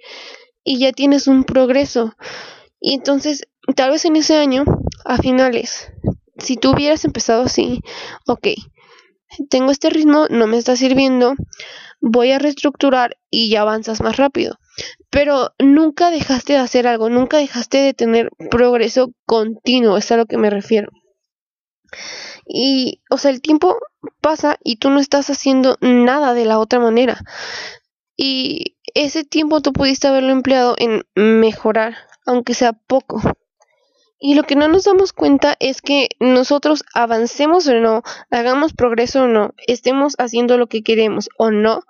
[0.63, 2.15] y ya tienes un progreso.
[2.79, 4.63] Y entonces, tal vez en ese año,
[5.03, 5.91] a finales,
[6.37, 7.81] si tú hubieras empezado así,
[8.25, 8.47] ok,
[9.49, 11.33] tengo este ritmo, no me está sirviendo,
[11.99, 14.57] voy a reestructurar y ya avanzas más rápido.
[15.09, 20.27] Pero nunca dejaste de hacer algo, nunca dejaste de tener progreso continuo, es a lo
[20.27, 20.89] que me refiero.
[22.45, 23.77] Y, o sea, el tiempo
[24.21, 27.21] pasa y tú no estás haciendo nada de la otra manera.
[28.15, 33.21] Y ese tiempo tú pudiste haberlo empleado en mejorar, aunque sea poco.
[34.21, 39.23] Y lo que no nos damos cuenta es que nosotros avancemos o no, hagamos progreso
[39.23, 41.83] o no, estemos haciendo lo que queremos o no,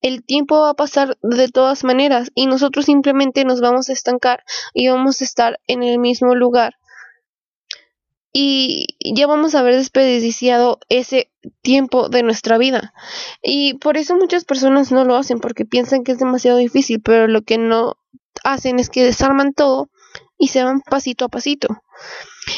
[0.00, 4.44] el tiempo va a pasar de todas maneras y nosotros simplemente nos vamos a estancar
[4.72, 6.74] y vamos a estar en el mismo lugar
[8.32, 12.94] y ya vamos a haber desperdiciado ese tiempo de nuestra vida.
[13.42, 17.28] Y por eso muchas personas no lo hacen porque piensan que es demasiado difícil, pero
[17.28, 17.96] lo que no
[18.42, 19.90] hacen es que desarman todo
[20.38, 21.68] y se van pasito a pasito.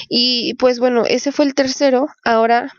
[0.08, 2.72] Y pues bueno, ese fue el tercero, ahora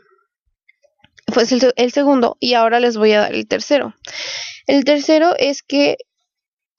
[1.33, 3.93] fue el, el segundo y ahora les voy a dar el tercero.
[4.67, 5.97] El tercero es que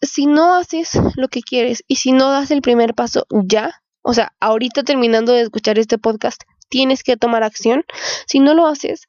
[0.01, 4.14] si no haces lo que quieres y si no das el primer paso ya, o
[4.14, 7.85] sea, ahorita terminando de escuchar este podcast, tienes que tomar acción.
[8.28, 9.09] Si no lo haces,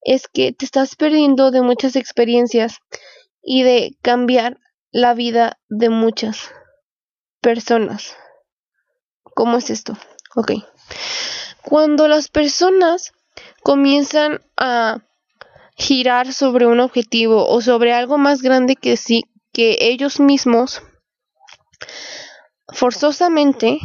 [0.00, 2.78] es que te estás perdiendo de muchas experiencias
[3.40, 4.58] y de cambiar
[4.90, 6.50] la vida de muchas
[7.40, 8.16] personas.
[9.22, 9.96] ¿Cómo es esto?
[10.34, 10.50] Ok.
[11.62, 13.12] Cuando las personas
[13.62, 14.98] comienzan a
[15.76, 20.82] girar sobre un objetivo o sobre algo más grande que sí, que ellos mismos,
[22.72, 23.78] forzosamente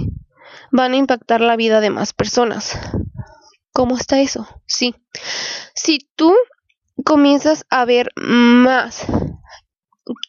[0.71, 2.77] van a impactar la vida de más personas.
[3.73, 4.47] ¿Cómo está eso?
[4.65, 4.95] Sí.
[5.75, 6.35] Si tú
[7.05, 9.05] comienzas a ver más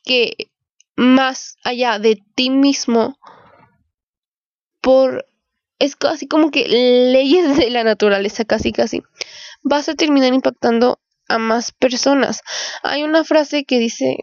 [0.04, 0.36] que
[0.96, 3.18] más allá de ti mismo
[4.80, 5.26] por
[5.78, 9.02] es casi como que leyes de la naturaleza, casi casi.
[9.62, 12.42] Vas a terminar impactando a más personas.
[12.82, 14.18] Hay una frase que dice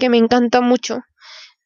[0.00, 1.02] que me encanta mucho.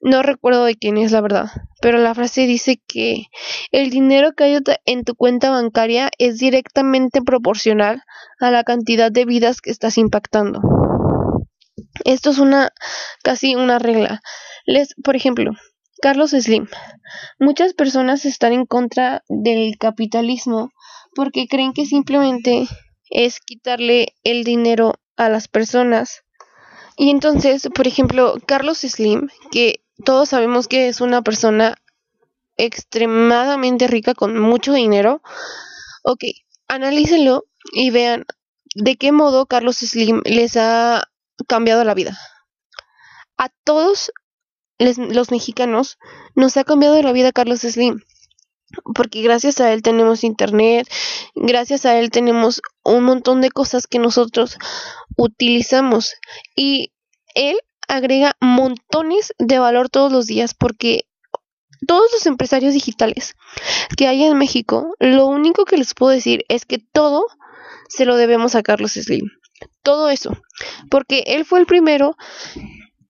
[0.01, 1.47] No recuerdo de quién es la verdad,
[1.81, 3.25] pero la frase dice que
[3.73, 8.03] el dinero que hay en tu cuenta bancaria es directamente proporcional
[8.39, 10.61] a la cantidad de vidas que estás impactando.
[12.05, 12.73] Esto es una
[13.23, 14.21] casi una regla.
[14.67, 15.53] Les, por ejemplo,
[16.03, 16.69] Carlos Slim.
[17.39, 20.71] Muchas personas están en contra del capitalismo
[21.15, 22.69] porque creen que simplemente
[23.11, 26.23] es quitarle el dinero a las personas.
[26.99, 31.77] Y entonces, por ejemplo, Carlos Slim, que todos sabemos que es una persona
[32.57, 35.23] extremadamente rica con mucho dinero,
[36.03, 36.25] ok,
[36.69, 38.25] analícenlo y vean
[38.75, 41.05] de qué modo Carlos Slim les ha
[41.47, 42.19] cambiado la vida.
[43.37, 44.13] A todos
[44.79, 45.99] los mexicanos
[46.35, 48.01] nos ha cambiado la vida Carlos Slim
[48.95, 50.89] porque gracias a él tenemos internet,
[51.35, 54.59] gracias a él tenemos un montón de cosas que nosotros
[55.17, 56.15] utilizamos
[56.55, 56.93] y
[57.35, 57.59] él
[57.89, 61.07] agrega montones de valor todos los días porque
[61.87, 63.35] todos los empresarios digitales
[63.97, 67.27] que hay en México, lo único que les puedo decir es que todo
[67.89, 69.31] se lo debemos a Carlos Slim.
[69.83, 70.37] Todo eso.
[70.91, 72.17] Porque él fue el primero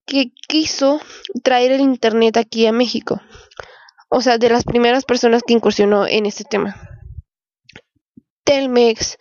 [0.05, 1.01] que quiso
[1.43, 3.20] traer el Internet aquí a México
[4.09, 6.77] o sea, de las primeras personas que incursionó en este tema.
[8.45, 9.18] Telmex,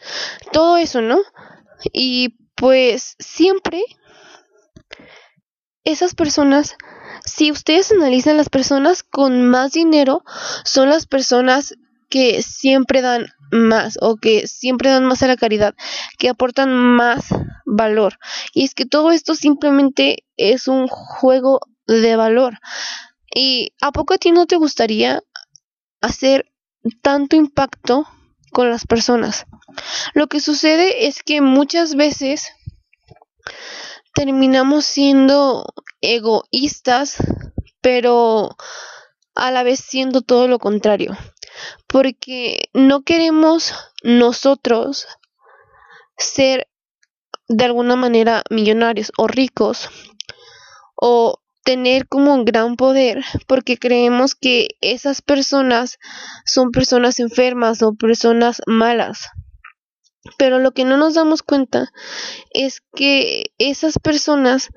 [0.51, 1.19] todo eso, ¿no?
[1.91, 3.83] Y pues siempre
[5.85, 6.75] esas personas,
[7.23, 10.23] si ustedes analizan las personas con más dinero,
[10.63, 11.75] son las personas
[12.09, 15.75] que siempre dan más o que siempre dan más a la caridad,
[16.17, 17.27] que aportan más
[17.65, 18.17] valor.
[18.53, 22.59] Y es que todo esto simplemente es un juego de valor.
[23.33, 25.21] ¿Y a poco a ti no te gustaría
[26.01, 26.51] hacer
[27.01, 28.07] tanto impacto
[28.51, 29.45] con las personas?
[30.13, 32.51] Lo que sucede es que muchas veces
[34.15, 35.65] terminamos siendo
[36.01, 37.17] egoístas,
[37.81, 38.55] pero
[39.35, 41.15] a la vez siendo todo lo contrario,
[41.85, 45.05] porque no queremos nosotros
[46.17, 46.67] ser
[47.47, 49.89] de alguna manera millonarios o ricos
[50.95, 55.97] o tener como gran poder porque creemos que esas personas
[56.45, 59.29] son personas enfermas o personas malas.
[60.37, 61.91] Pero lo que no nos damos cuenta
[62.51, 64.69] es que esas personas,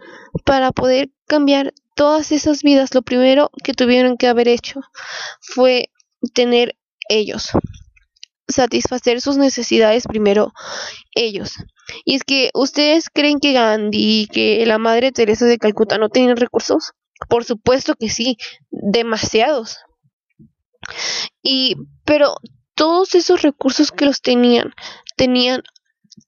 [0.45, 4.81] para poder cambiar todas esas vidas, lo primero que tuvieron que haber hecho
[5.41, 5.91] fue
[6.35, 6.77] tener
[7.09, 7.51] ellos,
[8.47, 10.53] satisfacer sus necesidades primero
[11.15, 11.55] ellos.
[12.05, 16.09] Y es que ustedes creen que Gandhi y que la Madre Teresa de Calcuta no
[16.11, 16.93] tienen recursos.
[17.29, 18.37] Por supuesto que sí,
[18.71, 19.79] demasiados.
[21.43, 22.37] Y pero
[22.75, 24.73] todos esos recursos que los tenían,
[25.19, 25.63] tenían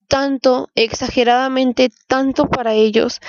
[0.08, 3.20] tanto, exageradamente tanto para ellos,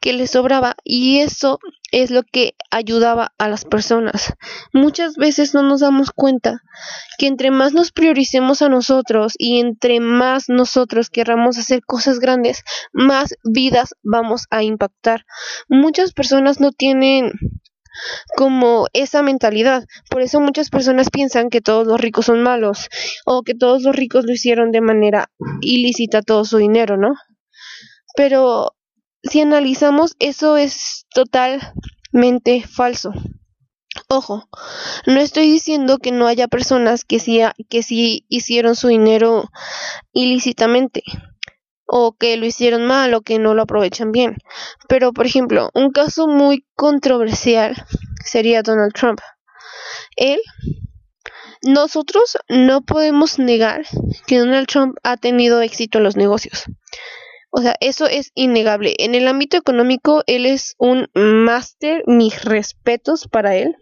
[0.00, 1.60] que les sobraba y eso
[1.92, 4.34] es lo que ayudaba a las personas.
[4.72, 6.60] Muchas veces no nos damos cuenta
[7.16, 12.64] que entre más nos prioricemos a nosotros y entre más nosotros querramos hacer cosas grandes,
[12.92, 15.24] más vidas vamos a impactar.
[15.68, 17.32] Muchas personas no tienen
[18.36, 19.84] como esa mentalidad.
[20.10, 22.88] Por eso muchas personas piensan que todos los ricos son malos
[23.24, 25.30] o que todos los ricos lo hicieron de manera
[25.60, 27.14] ilícita todo su dinero, ¿no?
[28.16, 28.74] Pero
[29.22, 33.12] si analizamos, eso es totalmente falso.
[34.08, 34.48] Ojo,
[35.06, 39.50] no estoy diciendo que no haya personas que sí, que sí hicieron su dinero
[40.12, 41.02] ilícitamente
[41.86, 44.36] o que lo hicieron mal o que no lo aprovechan bien.
[44.88, 47.74] Pero, por ejemplo, un caso muy controversial
[48.24, 49.20] sería Donald Trump.
[50.16, 50.40] Él,
[51.62, 53.84] nosotros no podemos negar
[54.26, 56.64] que Donald Trump ha tenido éxito en los negocios.
[57.50, 58.94] O sea, eso es innegable.
[58.98, 63.76] En el ámbito económico, él es un máster, mis respetos para él.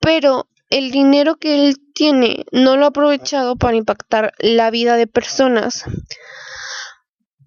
[0.00, 5.06] Pero el dinero que él tiene no lo ha aprovechado para impactar la vida de
[5.06, 5.84] personas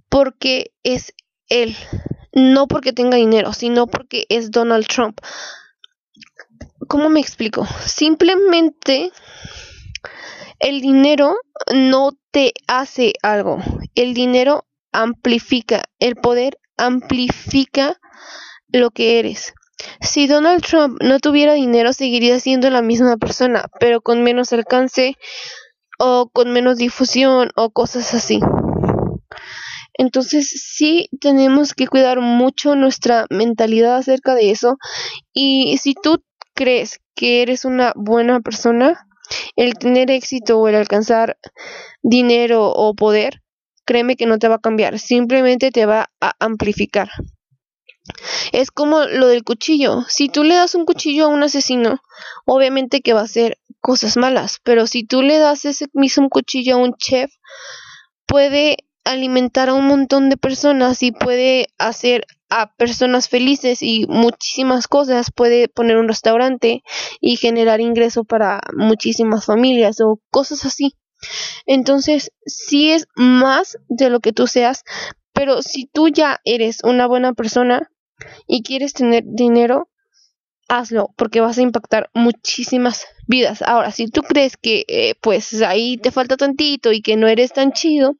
[0.10, 1.14] porque es
[1.48, 1.76] él.
[2.34, 5.20] No porque tenga dinero, sino porque es Donald Trump.
[6.88, 7.66] ¿Cómo me explico?
[7.86, 9.12] Simplemente
[10.60, 11.36] el dinero
[11.74, 13.60] no te hace algo.
[13.96, 15.84] El dinero amplifica.
[16.00, 18.00] El poder amplifica
[18.68, 19.54] lo que eres.
[20.02, 25.16] Si Donald Trump no tuviera dinero, seguiría siendo la misma persona, pero con menos alcance
[26.00, 28.40] o con menos difusión o cosas así.
[29.94, 34.78] Entonces sí tenemos que cuidar mucho nuestra mentalidad acerca de eso.
[35.34, 36.24] Y si tú
[36.56, 39.06] crees que eres una buena persona,
[39.56, 41.38] el tener éxito o el alcanzar
[42.02, 43.42] dinero o poder,
[43.86, 47.10] créeme que no te va a cambiar, simplemente te va a amplificar.
[48.52, 50.04] Es como lo del cuchillo.
[50.08, 52.02] Si tú le das un cuchillo a un asesino,
[52.46, 56.76] obviamente que va a hacer cosas malas, pero si tú le das ese mismo cuchillo
[56.76, 57.32] a un chef,
[58.26, 64.88] puede alimentar a un montón de personas y puede hacer a personas felices y muchísimas
[64.88, 66.84] cosas, puede poner un restaurante
[67.20, 70.96] y generar ingreso para muchísimas familias o cosas así.
[71.66, 74.84] Entonces, sí es más de lo que tú seas,
[75.42, 77.90] pero si tú ya eres una buena persona
[78.46, 79.90] y quieres tener dinero,
[80.68, 83.64] hazlo porque vas a impactar muchísimas vidas.
[83.64, 87.54] Ahora, si tú crees que eh, pues ahí te falta tantito y que no eres
[87.54, 88.18] tan chido,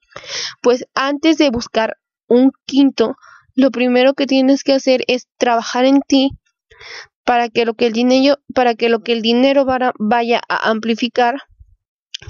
[0.64, 1.98] pues antes de buscar
[2.28, 3.16] un quinto,
[3.54, 6.32] lo primero que tienes que hacer es trabajar en ti
[7.24, 9.64] para que lo que el dinero para que lo que el dinero
[10.00, 11.36] vaya a amplificar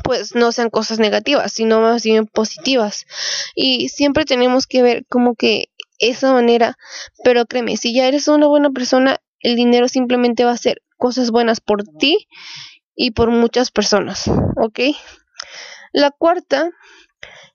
[0.04, 3.06] pues no sean cosas negativas, sino más bien positivas.
[3.56, 5.66] Y siempre tenemos que ver como que
[6.00, 6.78] esa manera,
[7.24, 11.32] pero créeme, si ya eres una buena persona, el dinero simplemente va a hacer cosas
[11.32, 12.28] buenas por ti
[12.96, 14.80] y por muchas personas, ¿ok?
[15.94, 16.72] La cuarta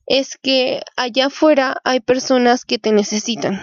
[0.07, 3.63] es que allá afuera hay personas que te necesitan.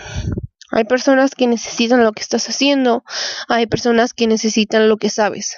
[0.71, 3.03] Hay personas que necesitan lo que estás haciendo,
[3.47, 5.55] hay personas que necesitan lo que sabes.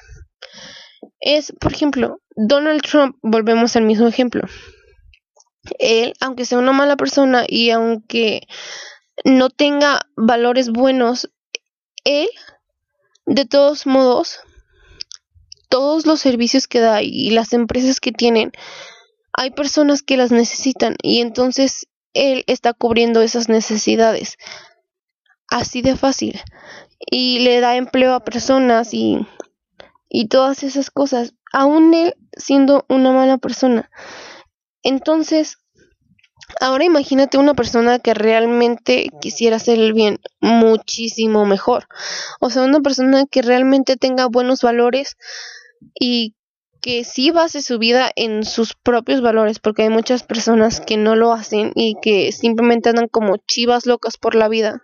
[1.21, 4.43] Es, por ejemplo, Donald Trump, volvemos al mismo ejemplo.
[5.79, 8.47] Él, aunque sea una mala persona y aunque
[9.23, 11.29] no tenga valores buenos,
[12.03, 12.27] él
[13.25, 14.39] de todos modos,
[15.69, 18.51] todos los servicios que da y las empresas que tienen,
[19.33, 24.37] hay personas que las necesitan y entonces él está cubriendo esas necesidades.
[25.49, 26.39] Así de fácil.
[26.99, 29.27] Y le da empleo a personas y,
[30.09, 33.89] y todas esas cosas, aún él siendo una mala persona.
[34.83, 35.57] Entonces,
[36.61, 41.87] Ahora imagínate una persona que realmente quisiera hacer el bien muchísimo mejor.
[42.39, 45.17] O sea, una persona que realmente tenga buenos valores
[45.99, 46.35] y
[46.81, 51.15] que sí base su vida en sus propios valores, porque hay muchas personas que no
[51.15, 54.81] lo hacen y que simplemente andan como chivas locas por la vida.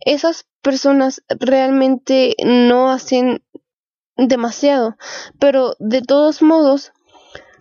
[0.00, 3.42] Esas personas realmente no hacen
[4.18, 4.96] demasiado,
[5.38, 6.92] pero de todos modos,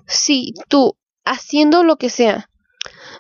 [0.07, 0.97] si tú
[1.27, 2.49] haciendo lo que sea.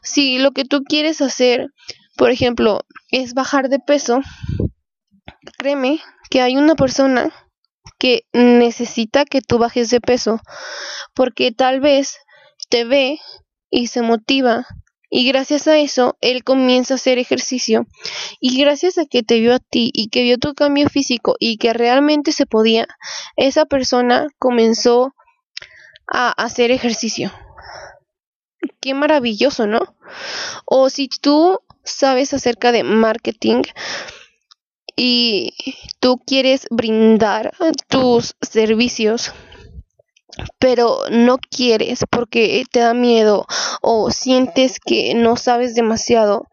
[0.01, 1.67] Si lo que tú quieres hacer,
[2.15, 2.81] por ejemplo,
[3.11, 4.21] es bajar de peso,
[5.57, 7.31] créeme que hay una persona
[7.99, 10.39] que necesita que tú bajes de peso,
[11.13, 12.17] porque tal vez
[12.69, 13.19] te ve
[13.69, 14.65] y se motiva
[15.09, 17.85] y gracias a eso él comienza a hacer ejercicio
[18.39, 21.57] y gracias a que te vio a ti y que vio tu cambio físico y
[21.57, 22.87] que realmente se podía,
[23.35, 25.13] esa persona comenzó
[26.07, 27.31] a hacer ejercicio
[28.81, 29.79] qué maravilloso, ¿no?
[30.65, 33.63] O si tú sabes acerca de marketing
[34.95, 35.53] y
[35.99, 37.51] tú quieres brindar
[37.87, 39.33] tus servicios,
[40.59, 43.45] pero no quieres porque te da miedo
[43.81, 46.47] o sientes que no sabes demasiado,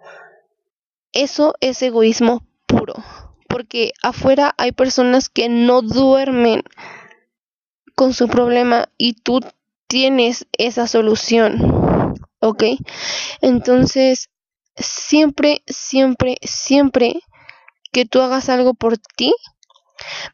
[1.13, 2.95] eso es egoísmo puro,
[3.49, 6.63] porque afuera hay personas que no duermen
[7.95, 9.41] con su problema y tú
[9.87, 11.95] tienes esa solución.
[12.45, 12.63] ¿ok?
[13.41, 14.31] Entonces,
[14.77, 17.21] siempre, siempre, siempre
[17.91, 19.35] que tú hagas algo por ti,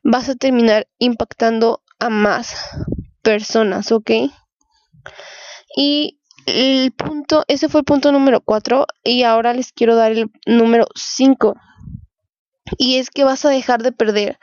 [0.02, 2.56] vas a terminar impactando a más
[3.22, 4.10] personas, ¿ok?
[5.76, 10.30] Y el punto, ese fue el punto número 4 y ahora les quiero dar el
[10.46, 11.54] número 5.
[12.78, 14.38] Y es que vas a dejar de perder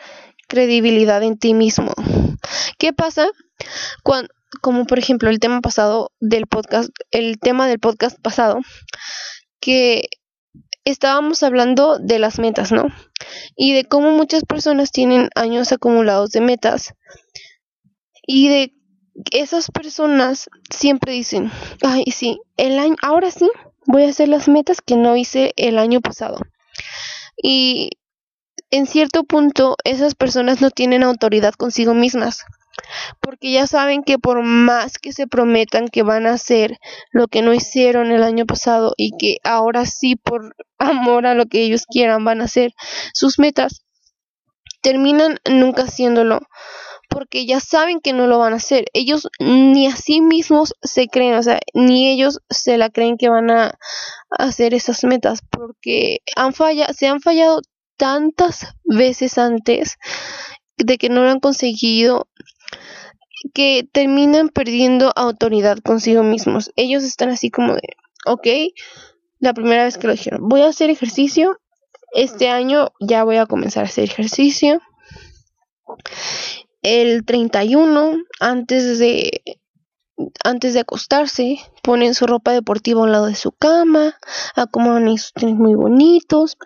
[0.47, 1.93] credibilidad en ti mismo.
[2.77, 3.27] ¿Qué pasa
[4.03, 4.29] cuando
[4.61, 8.59] como por ejemplo el tema pasado del podcast, el tema del podcast pasado,
[9.59, 10.09] que
[10.85, 12.87] estábamos hablando de las metas, ¿no?
[13.55, 16.93] Y de cómo muchas personas tienen años acumulados de metas.
[18.27, 18.73] Y de
[19.31, 21.51] esas personas siempre dicen,
[21.81, 23.49] ay, sí, el año, ahora sí
[23.87, 26.37] voy a hacer las metas que no hice el año pasado.
[27.41, 27.89] Y
[28.69, 32.43] en cierto punto esas personas no tienen autoridad consigo mismas
[33.21, 36.77] porque ya saben que por más que se prometan que van a hacer
[37.11, 41.45] lo que no hicieron el año pasado y que ahora sí por amor a lo
[41.45, 42.73] que ellos quieran van a hacer
[43.13, 43.83] sus metas,
[44.81, 46.41] terminan nunca haciéndolo
[47.07, 48.85] porque ya saben que no lo van a hacer.
[48.93, 53.29] Ellos ni a sí mismos se creen, o sea, ni ellos se la creen que
[53.29, 53.77] van a
[54.29, 57.61] hacer esas metas porque han fallado, se han fallado
[57.97, 59.97] tantas veces antes
[60.77, 62.27] de que no lo han conseguido,
[63.53, 66.71] que terminan perdiendo autoridad consigo mismos.
[66.75, 67.95] Ellos están así como de,
[68.25, 68.47] ok,
[69.39, 71.57] la primera vez que lo dijeron, voy a hacer ejercicio,
[72.13, 74.81] este año ya voy a comenzar a hacer ejercicio.
[76.89, 79.41] El 31, antes de
[80.45, 84.17] antes de acostarse, ponen su ropa deportiva a un lado de su cama,
[84.55, 86.57] acomodan sus tenis muy bonitos,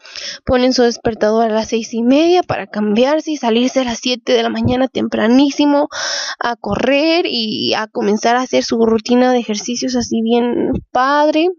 [0.45, 4.33] ponen su despertador a las seis y media para cambiarse y salirse a las siete
[4.33, 5.89] de la mañana tempranísimo
[6.37, 11.49] a correr y a comenzar a hacer su rutina de ejercicios así bien padre.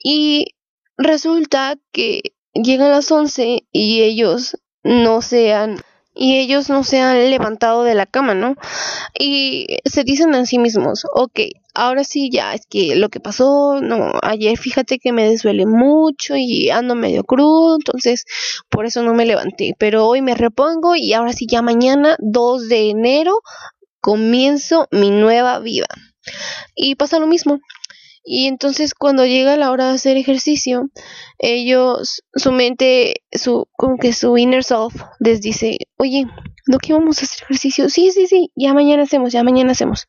[0.00, 0.56] Y
[0.98, 2.22] resulta que
[2.54, 5.76] llegan las once y ellos no sean
[6.16, 8.56] y ellos no se han levantado de la cama, ¿no?
[9.18, 11.40] Y se dicen a sí mismos, ok,
[11.74, 16.34] ahora sí ya, es que lo que pasó, no, ayer fíjate que me desvelé mucho
[16.36, 18.24] y ando medio crudo, entonces
[18.70, 22.68] por eso no me levanté, pero hoy me repongo y ahora sí ya mañana, 2
[22.68, 23.40] de enero,
[24.00, 25.86] comienzo mi nueva vida.
[26.74, 27.60] Y pasa lo mismo,
[28.28, 30.90] y entonces cuando llega la hora de hacer ejercicio,
[31.38, 36.26] ellos, su mente, su, como que su inner self les dice, oye,
[36.66, 37.88] ¿no que vamos a hacer ejercicio?
[37.88, 40.08] Sí, sí, sí, ya mañana hacemos, ya mañana hacemos.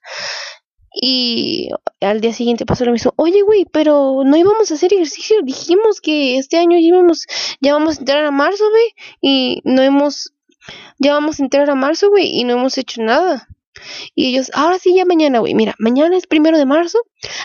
[0.99, 1.69] Y
[2.01, 3.13] al día siguiente pasó lo mismo.
[3.17, 5.37] Oye, güey, pero no íbamos a hacer ejercicio.
[5.43, 7.27] Dijimos que este año íbamos,
[7.61, 8.95] ya vamos a entrar a marzo, güey.
[9.21, 10.33] Y no hemos,
[10.97, 12.39] ya vamos a entrar a marzo, güey.
[12.39, 13.47] Y no hemos hecho nada.
[14.15, 15.53] Y ellos, ahora sí, ya mañana, güey.
[15.53, 16.99] Mira, mañana es primero de marzo.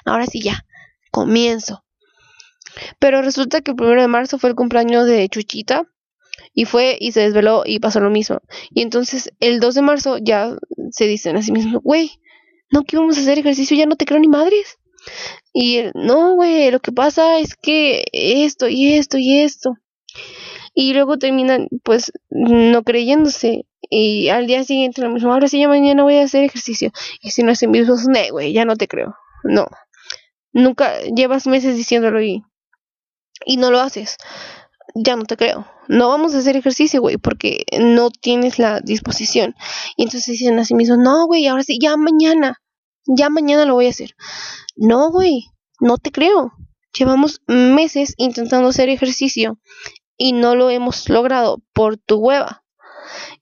[0.05, 0.65] Ahora sí, ya.
[1.11, 1.85] Comienzo.
[2.99, 5.87] Pero resulta que el primero de marzo fue el cumpleaños de Chuchita.
[6.55, 8.41] Y fue y se desveló y pasó lo mismo.
[8.71, 10.55] Y entonces el 2 de marzo ya
[10.91, 12.21] se dicen a sí mismos, güey,
[12.71, 14.79] no que íbamos a hacer ejercicio, ya no te creo ni madres.
[15.53, 19.77] Y él, no, güey, lo que pasa es que esto y esto y esto.
[20.75, 23.67] Y luego terminan pues no creyéndose.
[23.91, 26.91] Y al día siguiente lo mismo, ahora sí, ya mañana voy a hacer ejercicio.
[27.21, 29.15] Y si no es en mismo, no, güey, ya no te creo.
[29.45, 29.67] No.
[30.53, 32.43] Nunca llevas meses diciéndolo y,
[33.45, 34.17] y no lo haces.
[34.95, 35.67] Ya no te creo.
[35.89, 39.55] No vamos a hacer ejercicio, güey, porque no tienes la disposición.
[39.97, 42.61] Y entonces dicen a sí mismos, no, güey, ahora sí, ya mañana.
[43.07, 44.15] Ya mañana lo voy a hacer.
[44.77, 45.47] No, güey,
[45.81, 46.53] no te creo.
[46.97, 49.59] Llevamos meses intentando hacer ejercicio
[50.23, 52.63] y no lo hemos logrado por tu hueva.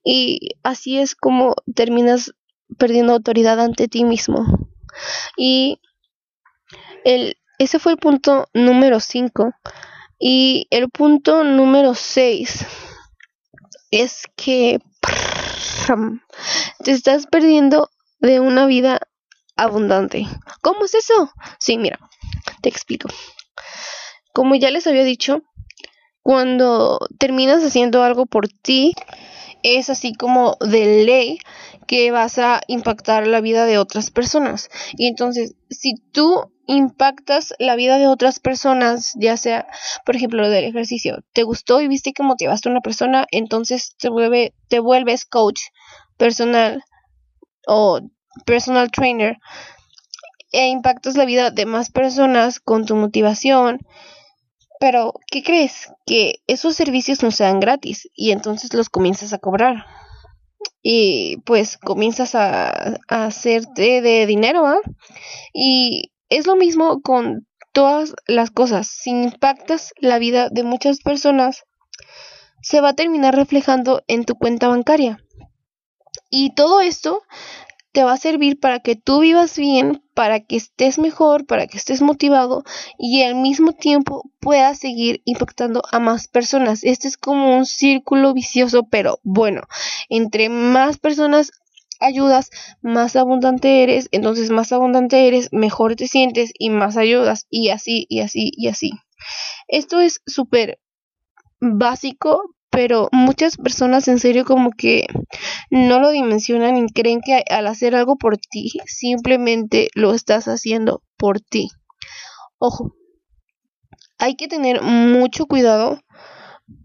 [0.03, 2.33] Y así es como terminas
[2.79, 4.47] perdiendo autoridad ante ti mismo.
[5.37, 5.79] Y
[7.05, 9.53] el, ese fue el punto número 5.
[10.17, 12.65] Y el punto número 6
[13.91, 14.79] es que
[16.83, 19.01] te estás perdiendo de una vida
[19.55, 20.25] abundante.
[20.63, 21.31] ¿Cómo es eso?
[21.59, 21.99] Sí, mira,
[22.63, 23.07] te explico.
[24.33, 25.43] Como ya les había dicho,
[26.23, 28.93] cuando terminas haciendo algo por ti,
[29.63, 31.39] es así como de ley
[31.87, 34.69] que vas a impactar la vida de otras personas.
[34.97, 39.67] Y entonces, si tú impactas la vida de otras personas, ya sea,
[40.05, 44.09] por ejemplo, del ejercicio, te gustó y viste que motivaste a una persona, entonces te,
[44.09, 45.59] vuelve, te vuelves coach
[46.17, 46.83] personal
[47.67, 47.99] o
[48.45, 49.37] personal trainer
[50.51, 53.79] e impactas la vida de más personas con tu motivación
[54.81, 55.93] pero, ¿qué crees?
[56.07, 59.85] Que esos servicios no sean gratis y entonces los comienzas a cobrar.
[60.81, 64.79] Y pues comienzas a, hacerte de dinero, ¿ah?
[65.53, 68.87] Y es lo mismo con todas las cosas.
[68.87, 71.61] Si impactas la vida de muchas personas,
[72.63, 75.19] se va a terminar reflejando en tu cuenta bancaria.
[76.31, 77.21] Y todo esto
[77.91, 81.79] te va a servir para que tú vivas bien, para que estés mejor, para que
[81.79, 82.63] estés motivado
[82.99, 86.83] y al mismo tiempo puedas seguir impactando a más personas.
[86.83, 89.63] Este es como un círculo vicioso, pero bueno,
[90.09, 91.53] entre más personas
[91.99, 92.51] ayudas,
[92.83, 98.05] más abundante eres, entonces más abundante eres, mejor te sientes y más ayudas y así
[98.07, 98.91] y así y así.
[99.67, 100.77] Esto es súper
[101.59, 105.05] básico, pero muchas personas en serio como que
[105.69, 111.03] no lo dimensionan y creen que al hacer algo por ti simplemente lo estás haciendo
[111.17, 111.67] por ti.
[112.57, 112.95] Ojo,
[114.17, 115.99] hay que tener mucho cuidado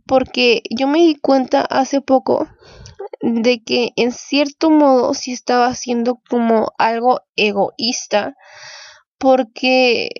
[0.07, 2.49] porque yo me di cuenta hace poco
[3.20, 8.34] de que en cierto modo sí estaba haciendo como algo egoísta
[9.18, 10.11] porque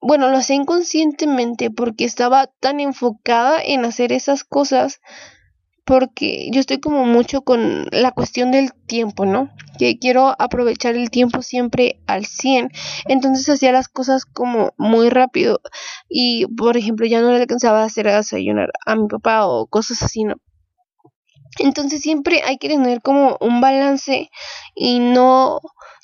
[0.00, 5.00] bueno, lo hacía inconscientemente porque estaba tan enfocada en hacer esas cosas
[5.88, 9.48] porque yo estoy como mucho con la cuestión del tiempo, ¿no?
[9.78, 12.68] Que quiero aprovechar el tiempo siempre al 100.
[13.06, 15.60] Entonces hacía las cosas como muy rápido
[16.06, 20.02] y, por ejemplo, ya no le alcanzaba a hacer desayunar a mi papá o cosas
[20.02, 20.34] así, ¿no?
[21.58, 24.30] Entonces siempre hay que tener como un balance
[24.74, 25.60] y no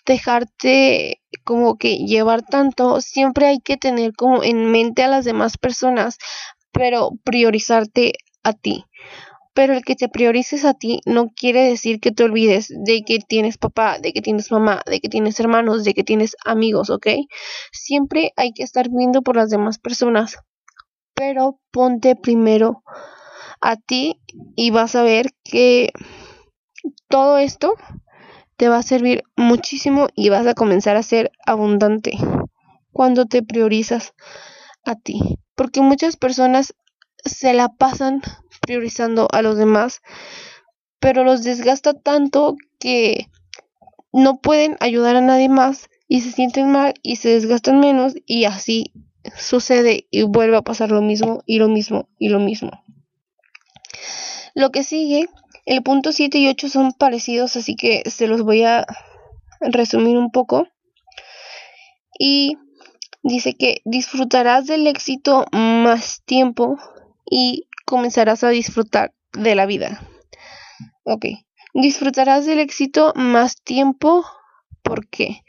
[0.06, 5.56] dejarte como que llevar tanto, siempre hay que tener como en mente a las demás
[5.58, 6.18] personas,
[6.72, 8.84] pero priorizarte a ti.
[9.54, 13.20] Pero el que te priorices a ti no quiere decir que te olvides de que
[13.20, 17.06] tienes papá, de que tienes mamá, de que tienes hermanos, de que tienes amigos, ¿ok?
[17.72, 20.38] Siempre hay que estar viendo por las demás personas,
[21.14, 22.82] pero ponte primero
[23.64, 24.20] a ti
[24.54, 25.90] y vas a ver que
[27.08, 27.74] todo esto
[28.56, 32.12] te va a servir muchísimo y vas a comenzar a ser abundante
[32.92, 34.14] cuando te priorizas
[34.84, 35.38] a ti.
[35.56, 36.74] Porque muchas personas
[37.24, 38.20] se la pasan
[38.60, 40.02] priorizando a los demás,
[41.00, 43.28] pero los desgasta tanto que
[44.12, 48.44] no pueden ayudar a nadie más y se sienten mal y se desgastan menos y
[48.44, 48.92] así
[49.36, 52.83] sucede y vuelve a pasar lo mismo y lo mismo y lo mismo.
[54.54, 55.28] Lo que sigue,
[55.66, 58.86] el punto 7 y 8 son parecidos, así que se los voy a
[59.60, 60.68] resumir un poco.
[62.18, 62.56] Y
[63.22, 66.76] dice que disfrutarás del éxito más tiempo
[67.28, 70.00] y comenzarás a disfrutar de la vida.
[71.04, 71.26] Ok,
[71.72, 74.24] disfrutarás del éxito más tiempo.
[74.82, 75.42] ¿Por qué?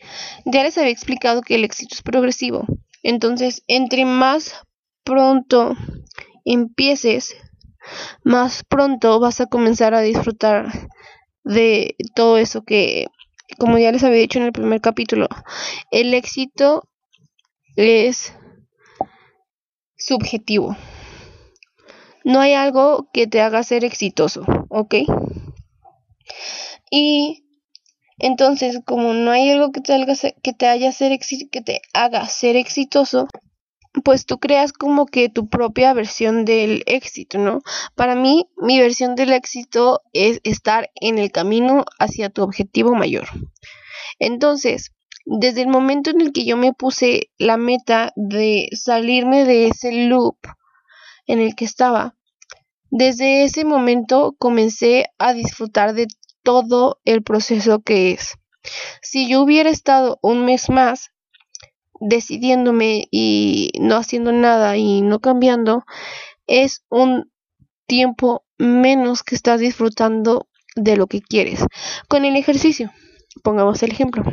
[0.45, 2.65] Ya les había explicado que el éxito es progresivo.
[3.03, 4.55] Entonces, entre más
[5.03, 5.75] pronto
[6.45, 7.35] empieces
[8.23, 10.89] más pronto vas a comenzar a disfrutar
[11.43, 13.07] de todo eso que,
[13.57, 15.27] como ya les había dicho en el primer capítulo,
[15.91, 16.89] el éxito
[17.75, 18.33] es
[19.97, 20.75] subjetivo.
[22.23, 24.95] No hay algo que te haga ser exitoso, ¿ok?
[26.89, 27.45] Y
[28.17, 31.17] entonces, como no hay algo que te haga ser, que te, haya ser
[31.51, 33.27] que te haga ser exitoso,
[34.03, 37.61] pues tú creas como que tu propia versión del éxito, ¿no?
[37.95, 43.27] Para mí, mi versión del éxito es estar en el camino hacia tu objetivo mayor.
[44.19, 44.91] Entonces,
[45.25, 49.91] desde el momento en el que yo me puse la meta de salirme de ese
[50.07, 50.37] loop
[51.25, 52.15] en el que estaba,
[52.91, 56.07] desde ese momento comencé a disfrutar de
[56.43, 58.35] todo el proceso que es.
[59.01, 61.11] Si yo hubiera estado un mes más
[61.99, 65.83] decidiéndome y no haciendo nada y no cambiando,
[66.47, 67.31] es un
[67.87, 71.65] tiempo menos que estás disfrutando de lo que quieres.
[72.07, 72.91] Con el ejercicio,
[73.43, 74.23] pongamos el ejemplo.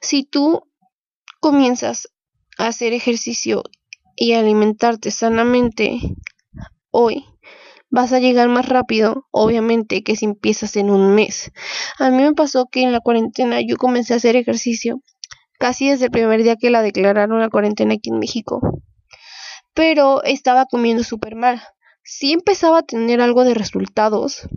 [0.00, 0.62] Si tú
[1.40, 2.08] comienzas
[2.58, 3.62] a hacer ejercicio
[4.16, 5.98] y alimentarte sanamente
[6.90, 7.24] hoy,
[7.90, 11.52] vas a llegar más rápido, obviamente, que si empiezas en un mes.
[11.98, 15.02] A mí me pasó que en la cuarentena yo comencé a hacer ejercicio
[15.62, 18.60] casi desde el primer día que la declararon la cuarentena aquí en México.
[19.74, 21.62] Pero estaba comiendo súper mal.
[22.02, 24.48] Sí empezaba a tener algo de resultados,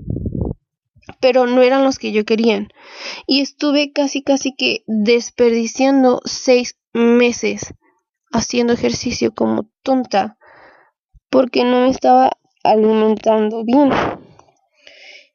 [1.19, 2.69] pero no eran los que yo querían.
[3.27, 7.75] Y estuve casi casi que desperdiciando seis meses
[8.31, 10.39] haciendo ejercicio como tonta
[11.29, 12.31] porque no me estaba
[12.63, 13.91] alimentando bien.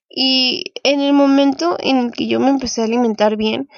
[0.08, 3.68] Y en el momento en el que yo me empecé a alimentar bien,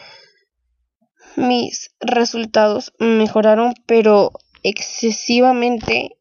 [1.37, 6.17] mis resultados mejoraron, pero excesivamente.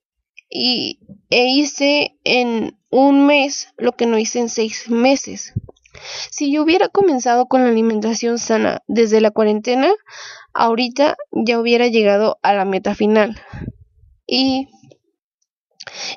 [0.49, 0.99] Y
[1.29, 5.53] e hice en un mes lo que no hice en seis meses.
[6.29, 9.91] Si yo hubiera comenzado con la alimentación sana desde la cuarentena,
[10.53, 13.39] ahorita ya hubiera llegado a la meta final.
[14.27, 14.67] Y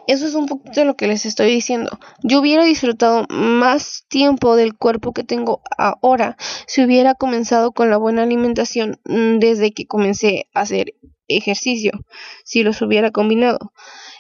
[0.06, 1.98] eso es un poquito lo que les estoy diciendo.
[2.22, 7.96] Yo hubiera disfrutado más tiempo del cuerpo que tengo ahora si hubiera comenzado con la
[7.96, 10.94] buena alimentación mm, desde que comencé a hacer
[11.28, 11.92] ejercicio,
[12.44, 13.72] si los hubiera combinado.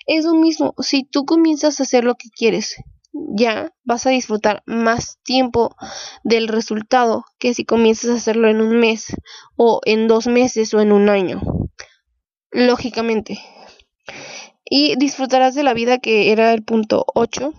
[0.06, 2.76] Es lo mismo, si tú comienzas a hacer lo que quieres,
[3.12, 5.76] ya vas a disfrutar más tiempo
[6.24, 9.14] del resultado que si comienzas a hacerlo en un mes
[9.56, 11.40] o en dos meses o en un año.
[12.50, 13.38] Lógicamente
[14.64, 17.52] y disfrutarás de la vida que era el punto 8.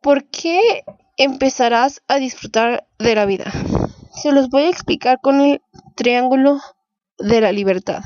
[0.00, 0.84] ¿Por qué
[1.16, 3.52] empezarás a disfrutar de la vida?
[4.22, 5.62] Se los voy a explicar con el
[5.96, 6.60] triángulo
[7.18, 8.02] de la libertad.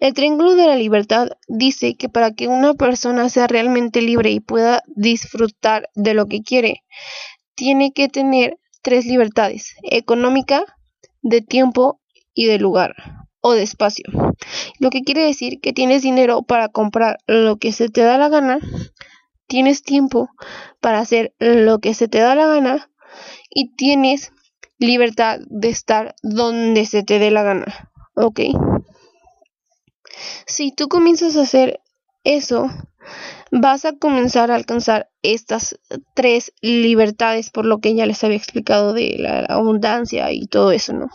[0.00, 4.40] El triángulo de la libertad dice que para que una persona sea realmente libre y
[4.40, 6.82] pueda disfrutar de lo que quiere,
[7.54, 10.64] tiene que tener tres libertades, económica,
[11.20, 12.00] de tiempo
[12.32, 14.04] y de lugar o de espacio.
[14.78, 18.28] Lo que quiere decir que tienes dinero para comprar lo que se te da la
[18.28, 18.58] gana,
[19.46, 20.28] tienes tiempo
[20.80, 22.90] para hacer lo que se te da la gana
[23.50, 24.32] y tienes
[24.78, 27.90] libertad de estar donde se te dé la gana.
[28.14, 28.40] ¿Ok?
[30.46, 31.80] Si tú comienzas a hacer
[32.24, 32.68] eso,
[33.50, 35.78] vas a comenzar a alcanzar estas
[36.14, 40.92] tres libertades por lo que ya les había explicado de la abundancia y todo eso,
[40.92, 41.08] ¿no?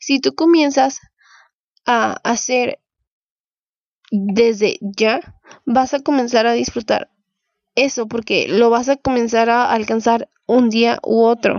[0.00, 1.00] Si tú comienzas
[1.86, 2.78] a hacer
[4.10, 5.20] desde ya,
[5.64, 7.10] vas a comenzar a disfrutar
[7.74, 11.58] eso porque lo vas a comenzar a alcanzar un día u otro.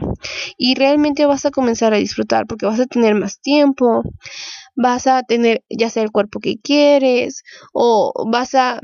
[0.57, 4.03] Y realmente vas a comenzar a disfrutar porque vas a tener más tiempo,
[4.75, 7.43] vas a tener ya sea el cuerpo que quieres
[7.73, 8.79] o vas a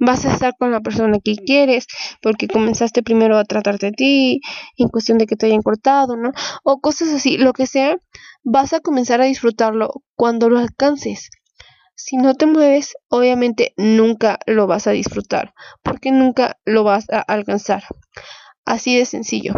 [0.00, 1.86] vas a estar con la persona que quieres
[2.20, 4.40] porque comenzaste primero a tratarte a ti
[4.76, 6.32] en cuestión de que te hayan cortado, ¿no?
[6.64, 7.96] O cosas así, lo que sea,
[8.42, 11.30] vas a comenzar a disfrutarlo cuando lo alcances.
[11.94, 17.20] Si no te mueves, obviamente nunca lo vas a disfrutar, porque nunca lo vas a
[17.20, 17.84] alcanzar.
[18.64, 19.52] Así de sencillo.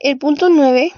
[0.00, 0.92] El punto 9,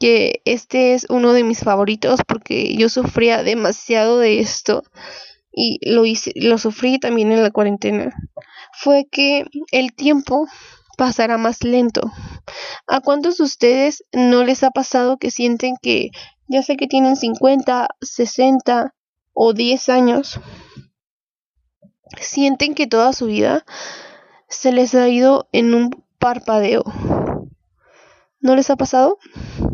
[0.00, 4.82] que este es uno de mis favoritos porque yo sufría demasiado de esto
[5.56, 8.14] y lo hice, lo sufrí también en la cuarentena,
[8.72, 10.46] fue que el tiempo
[10.96, 12.12] pasará más lento.
[12.86, 16.10] ¿A cuántos de ustedes no les ha pasado que sienten que
[16.46, 18.94] ya sé que tienen 50, 60
[19.32, 20.40] o 10 años,
[22.20, 23.64] sienten que toda su vida
[24.48, 26.84] se les ha ido en un parpadeo.
[28.40, 29.18] ¿No les ha pasado?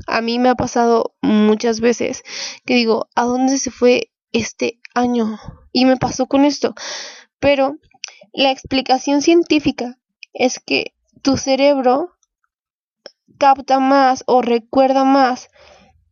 [0.07, 2.23] A mí me ha pasado muchas veces
[2.65, 5.39] que digo, ¿a dónde se fue este año?
[5.73, 6.75] Y me pasó con esto.
[7.39, 7.77] Pero
[8.33, 9.99] la explicación científica
[10.33, 12.13] es que tu cerebro
[13.39, 15.49] capta más o recuerda más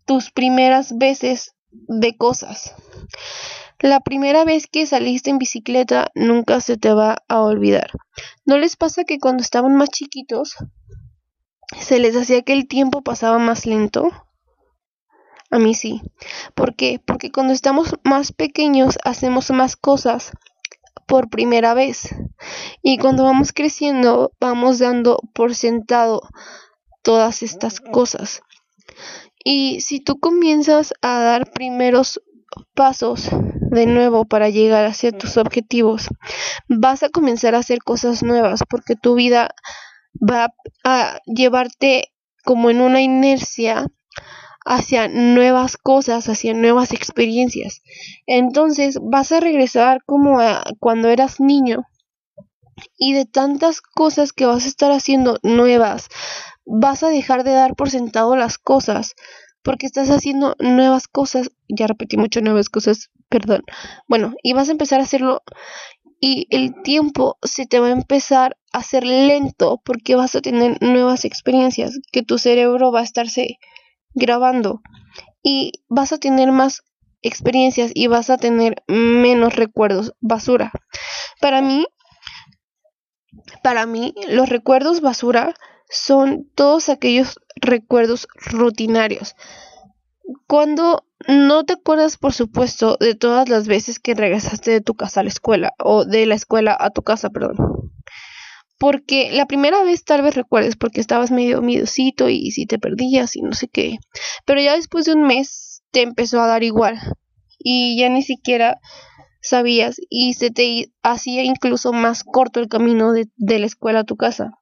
[0.04, 2.74] tus primeras veces de cosas.
[3.78, 7.90] La primera vez que saliste en bicicleta nunca se te va a olvidar.
[8.44, 10.56] ¿No les pasa que cuando estaban más chiquitos
[11.78, 14.10] se les hacía que el tiempo pasaba más lento?
[15.50, 16.00] A mí sí.
[16.54, 17.00] ¿Por qué?
[17.04, 20.32] Porque cuando estamos más pequeños hacemos más cosas
[21.06, 22.14] por primera vez.
[22.82, 26.22] Y cuando vamos creciendo vamos dando por sentado
[27.02, 28.42] todas estas cosas.
[29.44, 32.20] Y si tú comienzas a dar primeros
[32.74, 36.08] pasos de nuevo para llegar hacia tus objetivos,
[36.68, 39.50] vas a comenzar a hacer cosas nuevas porque tu vida
[40.14, 40.52] va
[40.84, 42.12] a llevarte
[42.44, 43.86] como en una inercia
[44.64, 47.82] hacia nuevas cosas, hacia nuevas experiencias.
[48.26, 51.84] Entonces vas a regresar como a cuando eras niño
[52.96, 56.08] y de tantas cosas que vas a estar haciendo nuevas,
[56.64, 59.14] vas a dejar de dar por sentado las cosas
[59.62, 63.62] porque estás haciendo nuevas cosas, ya repetí mucho nuevas cosas, perdón.
[64.08, 65.42] Bueno, y vas a empezar a hacerlo
[66.20, 70.80] y el tiempo se te va a empezar a hacer lento porque vas a tener
[70.82, 73.58] nuevas experiencias que tu cerebro va a estarse
[74.14, 74.82] grabando
[75.42, 76.82] y vas a tener más
[77.22, 80.72] experiencias y vas a tener menos recuerdos basura.
[81.40, 81.86] Para mí,
[83.62, 85.54] para mí, los recuerdos basura
[85.88, 89.34] son todos aquellos recuerdos rutinarios.
[90.46, 95.20] Cuando no te acuerdas, por supuesto, de todas las veces que regresaste de tu casa
[95.20, 97.90] a la escuela o de la escuela a tu casa, perdón.
[98.80, 103.36] Porque la primera vez tal vez recuerdes porque estabas medio miedosito y si te perdías
[103.36, 103.98] y no sé qué.
[104.46, 106.98] Pero ya después de un mes te empezó a dar igual
[107.58, 108.80] y ya ni siquiera
[109.42, 114.04] sabías y se te hacía incluso más corto el camino de, de la escuela a
[114.04, 114.54] tu casa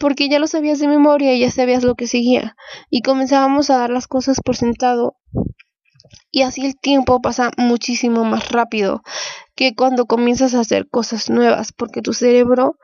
[0.00, 2.56] porque ya lo sabías de memoria y ya sabías lo que seguía,
[2.90, 5.16] y comenzábamos a dar las cosas por sentado,
[6.30, 9.02] y así el tiempo pasa muchísimo más rápido
[9.54, 12.76] que cuando comienzas a hacer cosas nuevas, porque tu cerebro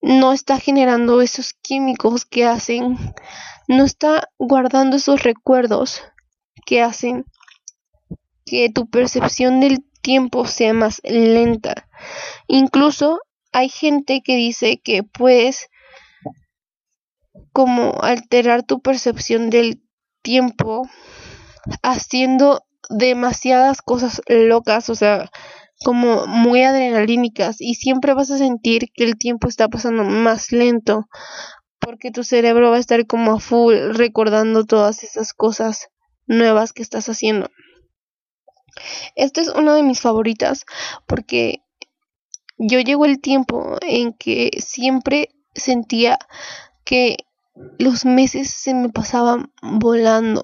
[0.00, 2.96] no está generando esos químicos que hacen,
[3.68, 6.02] no está guardando esos recuerdos
[6.64, 7.24] que hacen
[8.44, 11.88] que tu percepción del tiempo sea más lenta.
[12.46, 13.20] Incluso
[13.52, 15.68] hay gente que dice que puedes
[17.52, 19.82] como alterar tu percepción del
[20.22, 20.88] tiempo
[21.82, 25.30] haciendo demasiadas cosas locas, o sea,
[25.84, 31.06] como muy adrenalínicas y siempre vas a sentir que el tiempo está pasando más lento
[31.78, 35.88] porque tu cerebro va a estar como a full recordando todas esas cosas
[36.26, 37.50] nuevas que estás haciendo.
[39.14, 40.64] Esta es una de mis favoritas
[41.06, 41.62] porque
[42.58, 46.18] yo llegó el tiempo en que siempre sentía
[46.84, 47.16] que
[47.78, 50.42] los meses se me pasaban volando.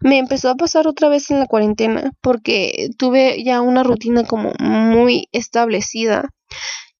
[0.00, 4.52] Me empezó a pasar otra vez en la cuarentena porque tuve ya una rutina como
[4.58, 6.28] muy establecida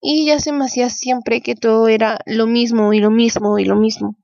[0.00, 3.64] y ya se me hacía siempre que todo era lo mismo y lo mismo y
[3.64, 4.16] lo mismo.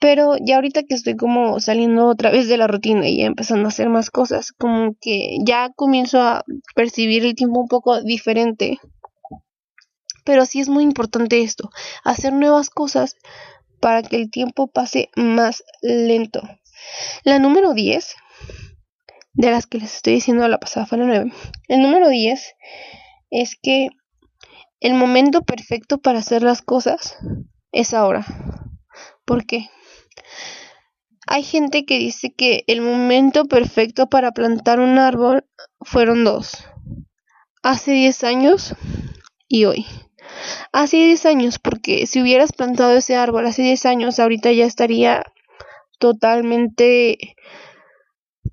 [0.00, 3.68] Pero ya ahorita que estoy como saliendo otra vez de la rutina y empezando a
[3.68, 6.44] hacer más cosas, como que ya comienzo a
[6.74, 8.78] percibir el tiempo un poco diferente.
[10.24, 11.70] Pero sí es muy importante esto,
[12.02, 13.16] hacer nuevas cosas
[13.84, 16.40] para que el tiempo pase más lento.
[17.22, 18.14] La número 10,
[19.34, 21.30] de las que les estoy diciendo la pasada fue la 9.
[21.68, 22.54] El número 10
[23.28, 23.88] es que
[24.80, 27.18] el momento perfecto para hacer las cosas
[27.72, 28.24] es ahora.
[29.26, 29.68] ¿Por qué?
[31.26, 35.44] Hay gente que dice que el momento perfecto para plantar un árbol
[35.82, 36.56] fueron dos.
[37.62, 38.74] Hace 10 años
[39.46, 39.84] y hoy.
[40.72, 45.24] Hace 10 años, porque si hubieras plantado ese árbol hace 10 años, ahorita ya estaría
[45.98, 47.36] totalmente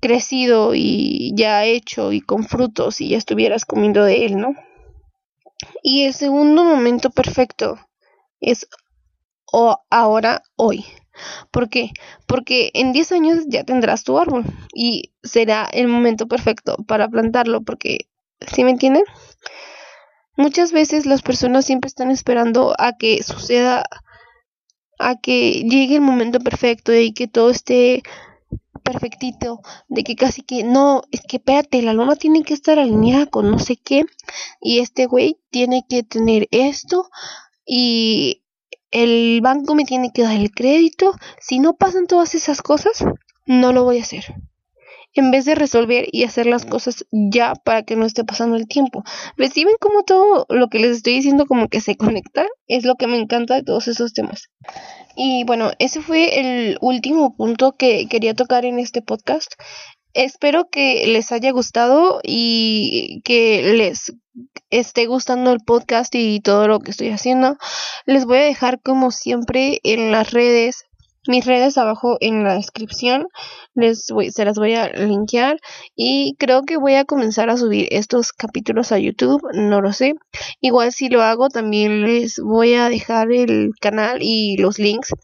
[0.00, 4.54] crecido y ya hecho y con frutos y ya estuvieras comiendo de él, ¿no?
[5.82, 7.78] Y el segundo momento perfecto
[8.40, 8.66] es
[9.52, 10.84] o ahora, hoy.
[11.50, 11.90] ¿Por qué?
[12.26, 17.60] Porque en 10 años ya tendrás tu árbol y será el momento perfecto para plantarlo,
[17.60, 17.98] porque,
[18.52, 19.04] ¿sí me entienden?
[20.36, 23.84] Muchas veces las personas siempre están esperando a que suceda,
[24.98, 28.02] a que llegue el momento perfecto y que todo esté
[28.82, 33.26] perfectito, de que casi que no, es que espérate, la luna tiene que estar alineada
[33.26, 34.04] con no sé qué
[34.60, 37.10] y este güey tiene que tener esto
[37.66, 38.42] y
[38.90, 41.12] el banco me tiene que dar el crédito.
[41.40, 43.04] Si no pasan todas esas cosas,
[43.46, 44.34] no lo voy a hacer
[45.14, 48.66] en vez de resolver y hacer las cosas ya para que no esté pasando el
[48.66, 49.04] tiempo.
[49.36, 52.46] ¿Reciben como todo lo que les estoy diciendo como que se conecta?
[52.66, 54.50] Es lo que me encanta de todos esos temas.
[55.16, 59.52] Y bueno, ese fue el último punto que quería tocar en este podcast.
[60.14, 64.12] Espero que les haya gustado y que les
[64.70, 67.56] esté gustando el podcast y todo lo que estoy haciendo.
[68.06, 70.84] Les voy a dejar como siempre en las redes
[71.28, 73.28] mis redes abajo en la descripción
[73.74, 75.58] les se las voy a linkear
[75.94, 80.14] y creo que voy a comenzar a subir estos capítulos a YouTube, no lo sé.
[80.60, 85.14] Igual si lo hago también les voy a dejar el canal y los links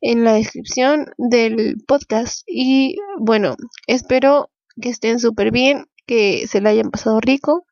[0.00, 3.56] en la descripción del podcast y bueno,
[3.86, 4.50] espero
[4.80, 7.64] que estén súper bien, que se la hayan pasado rico,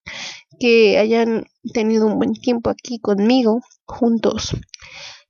[0.60, 4.54] que hayan tenido un buen tiempo aquí conmigo juntos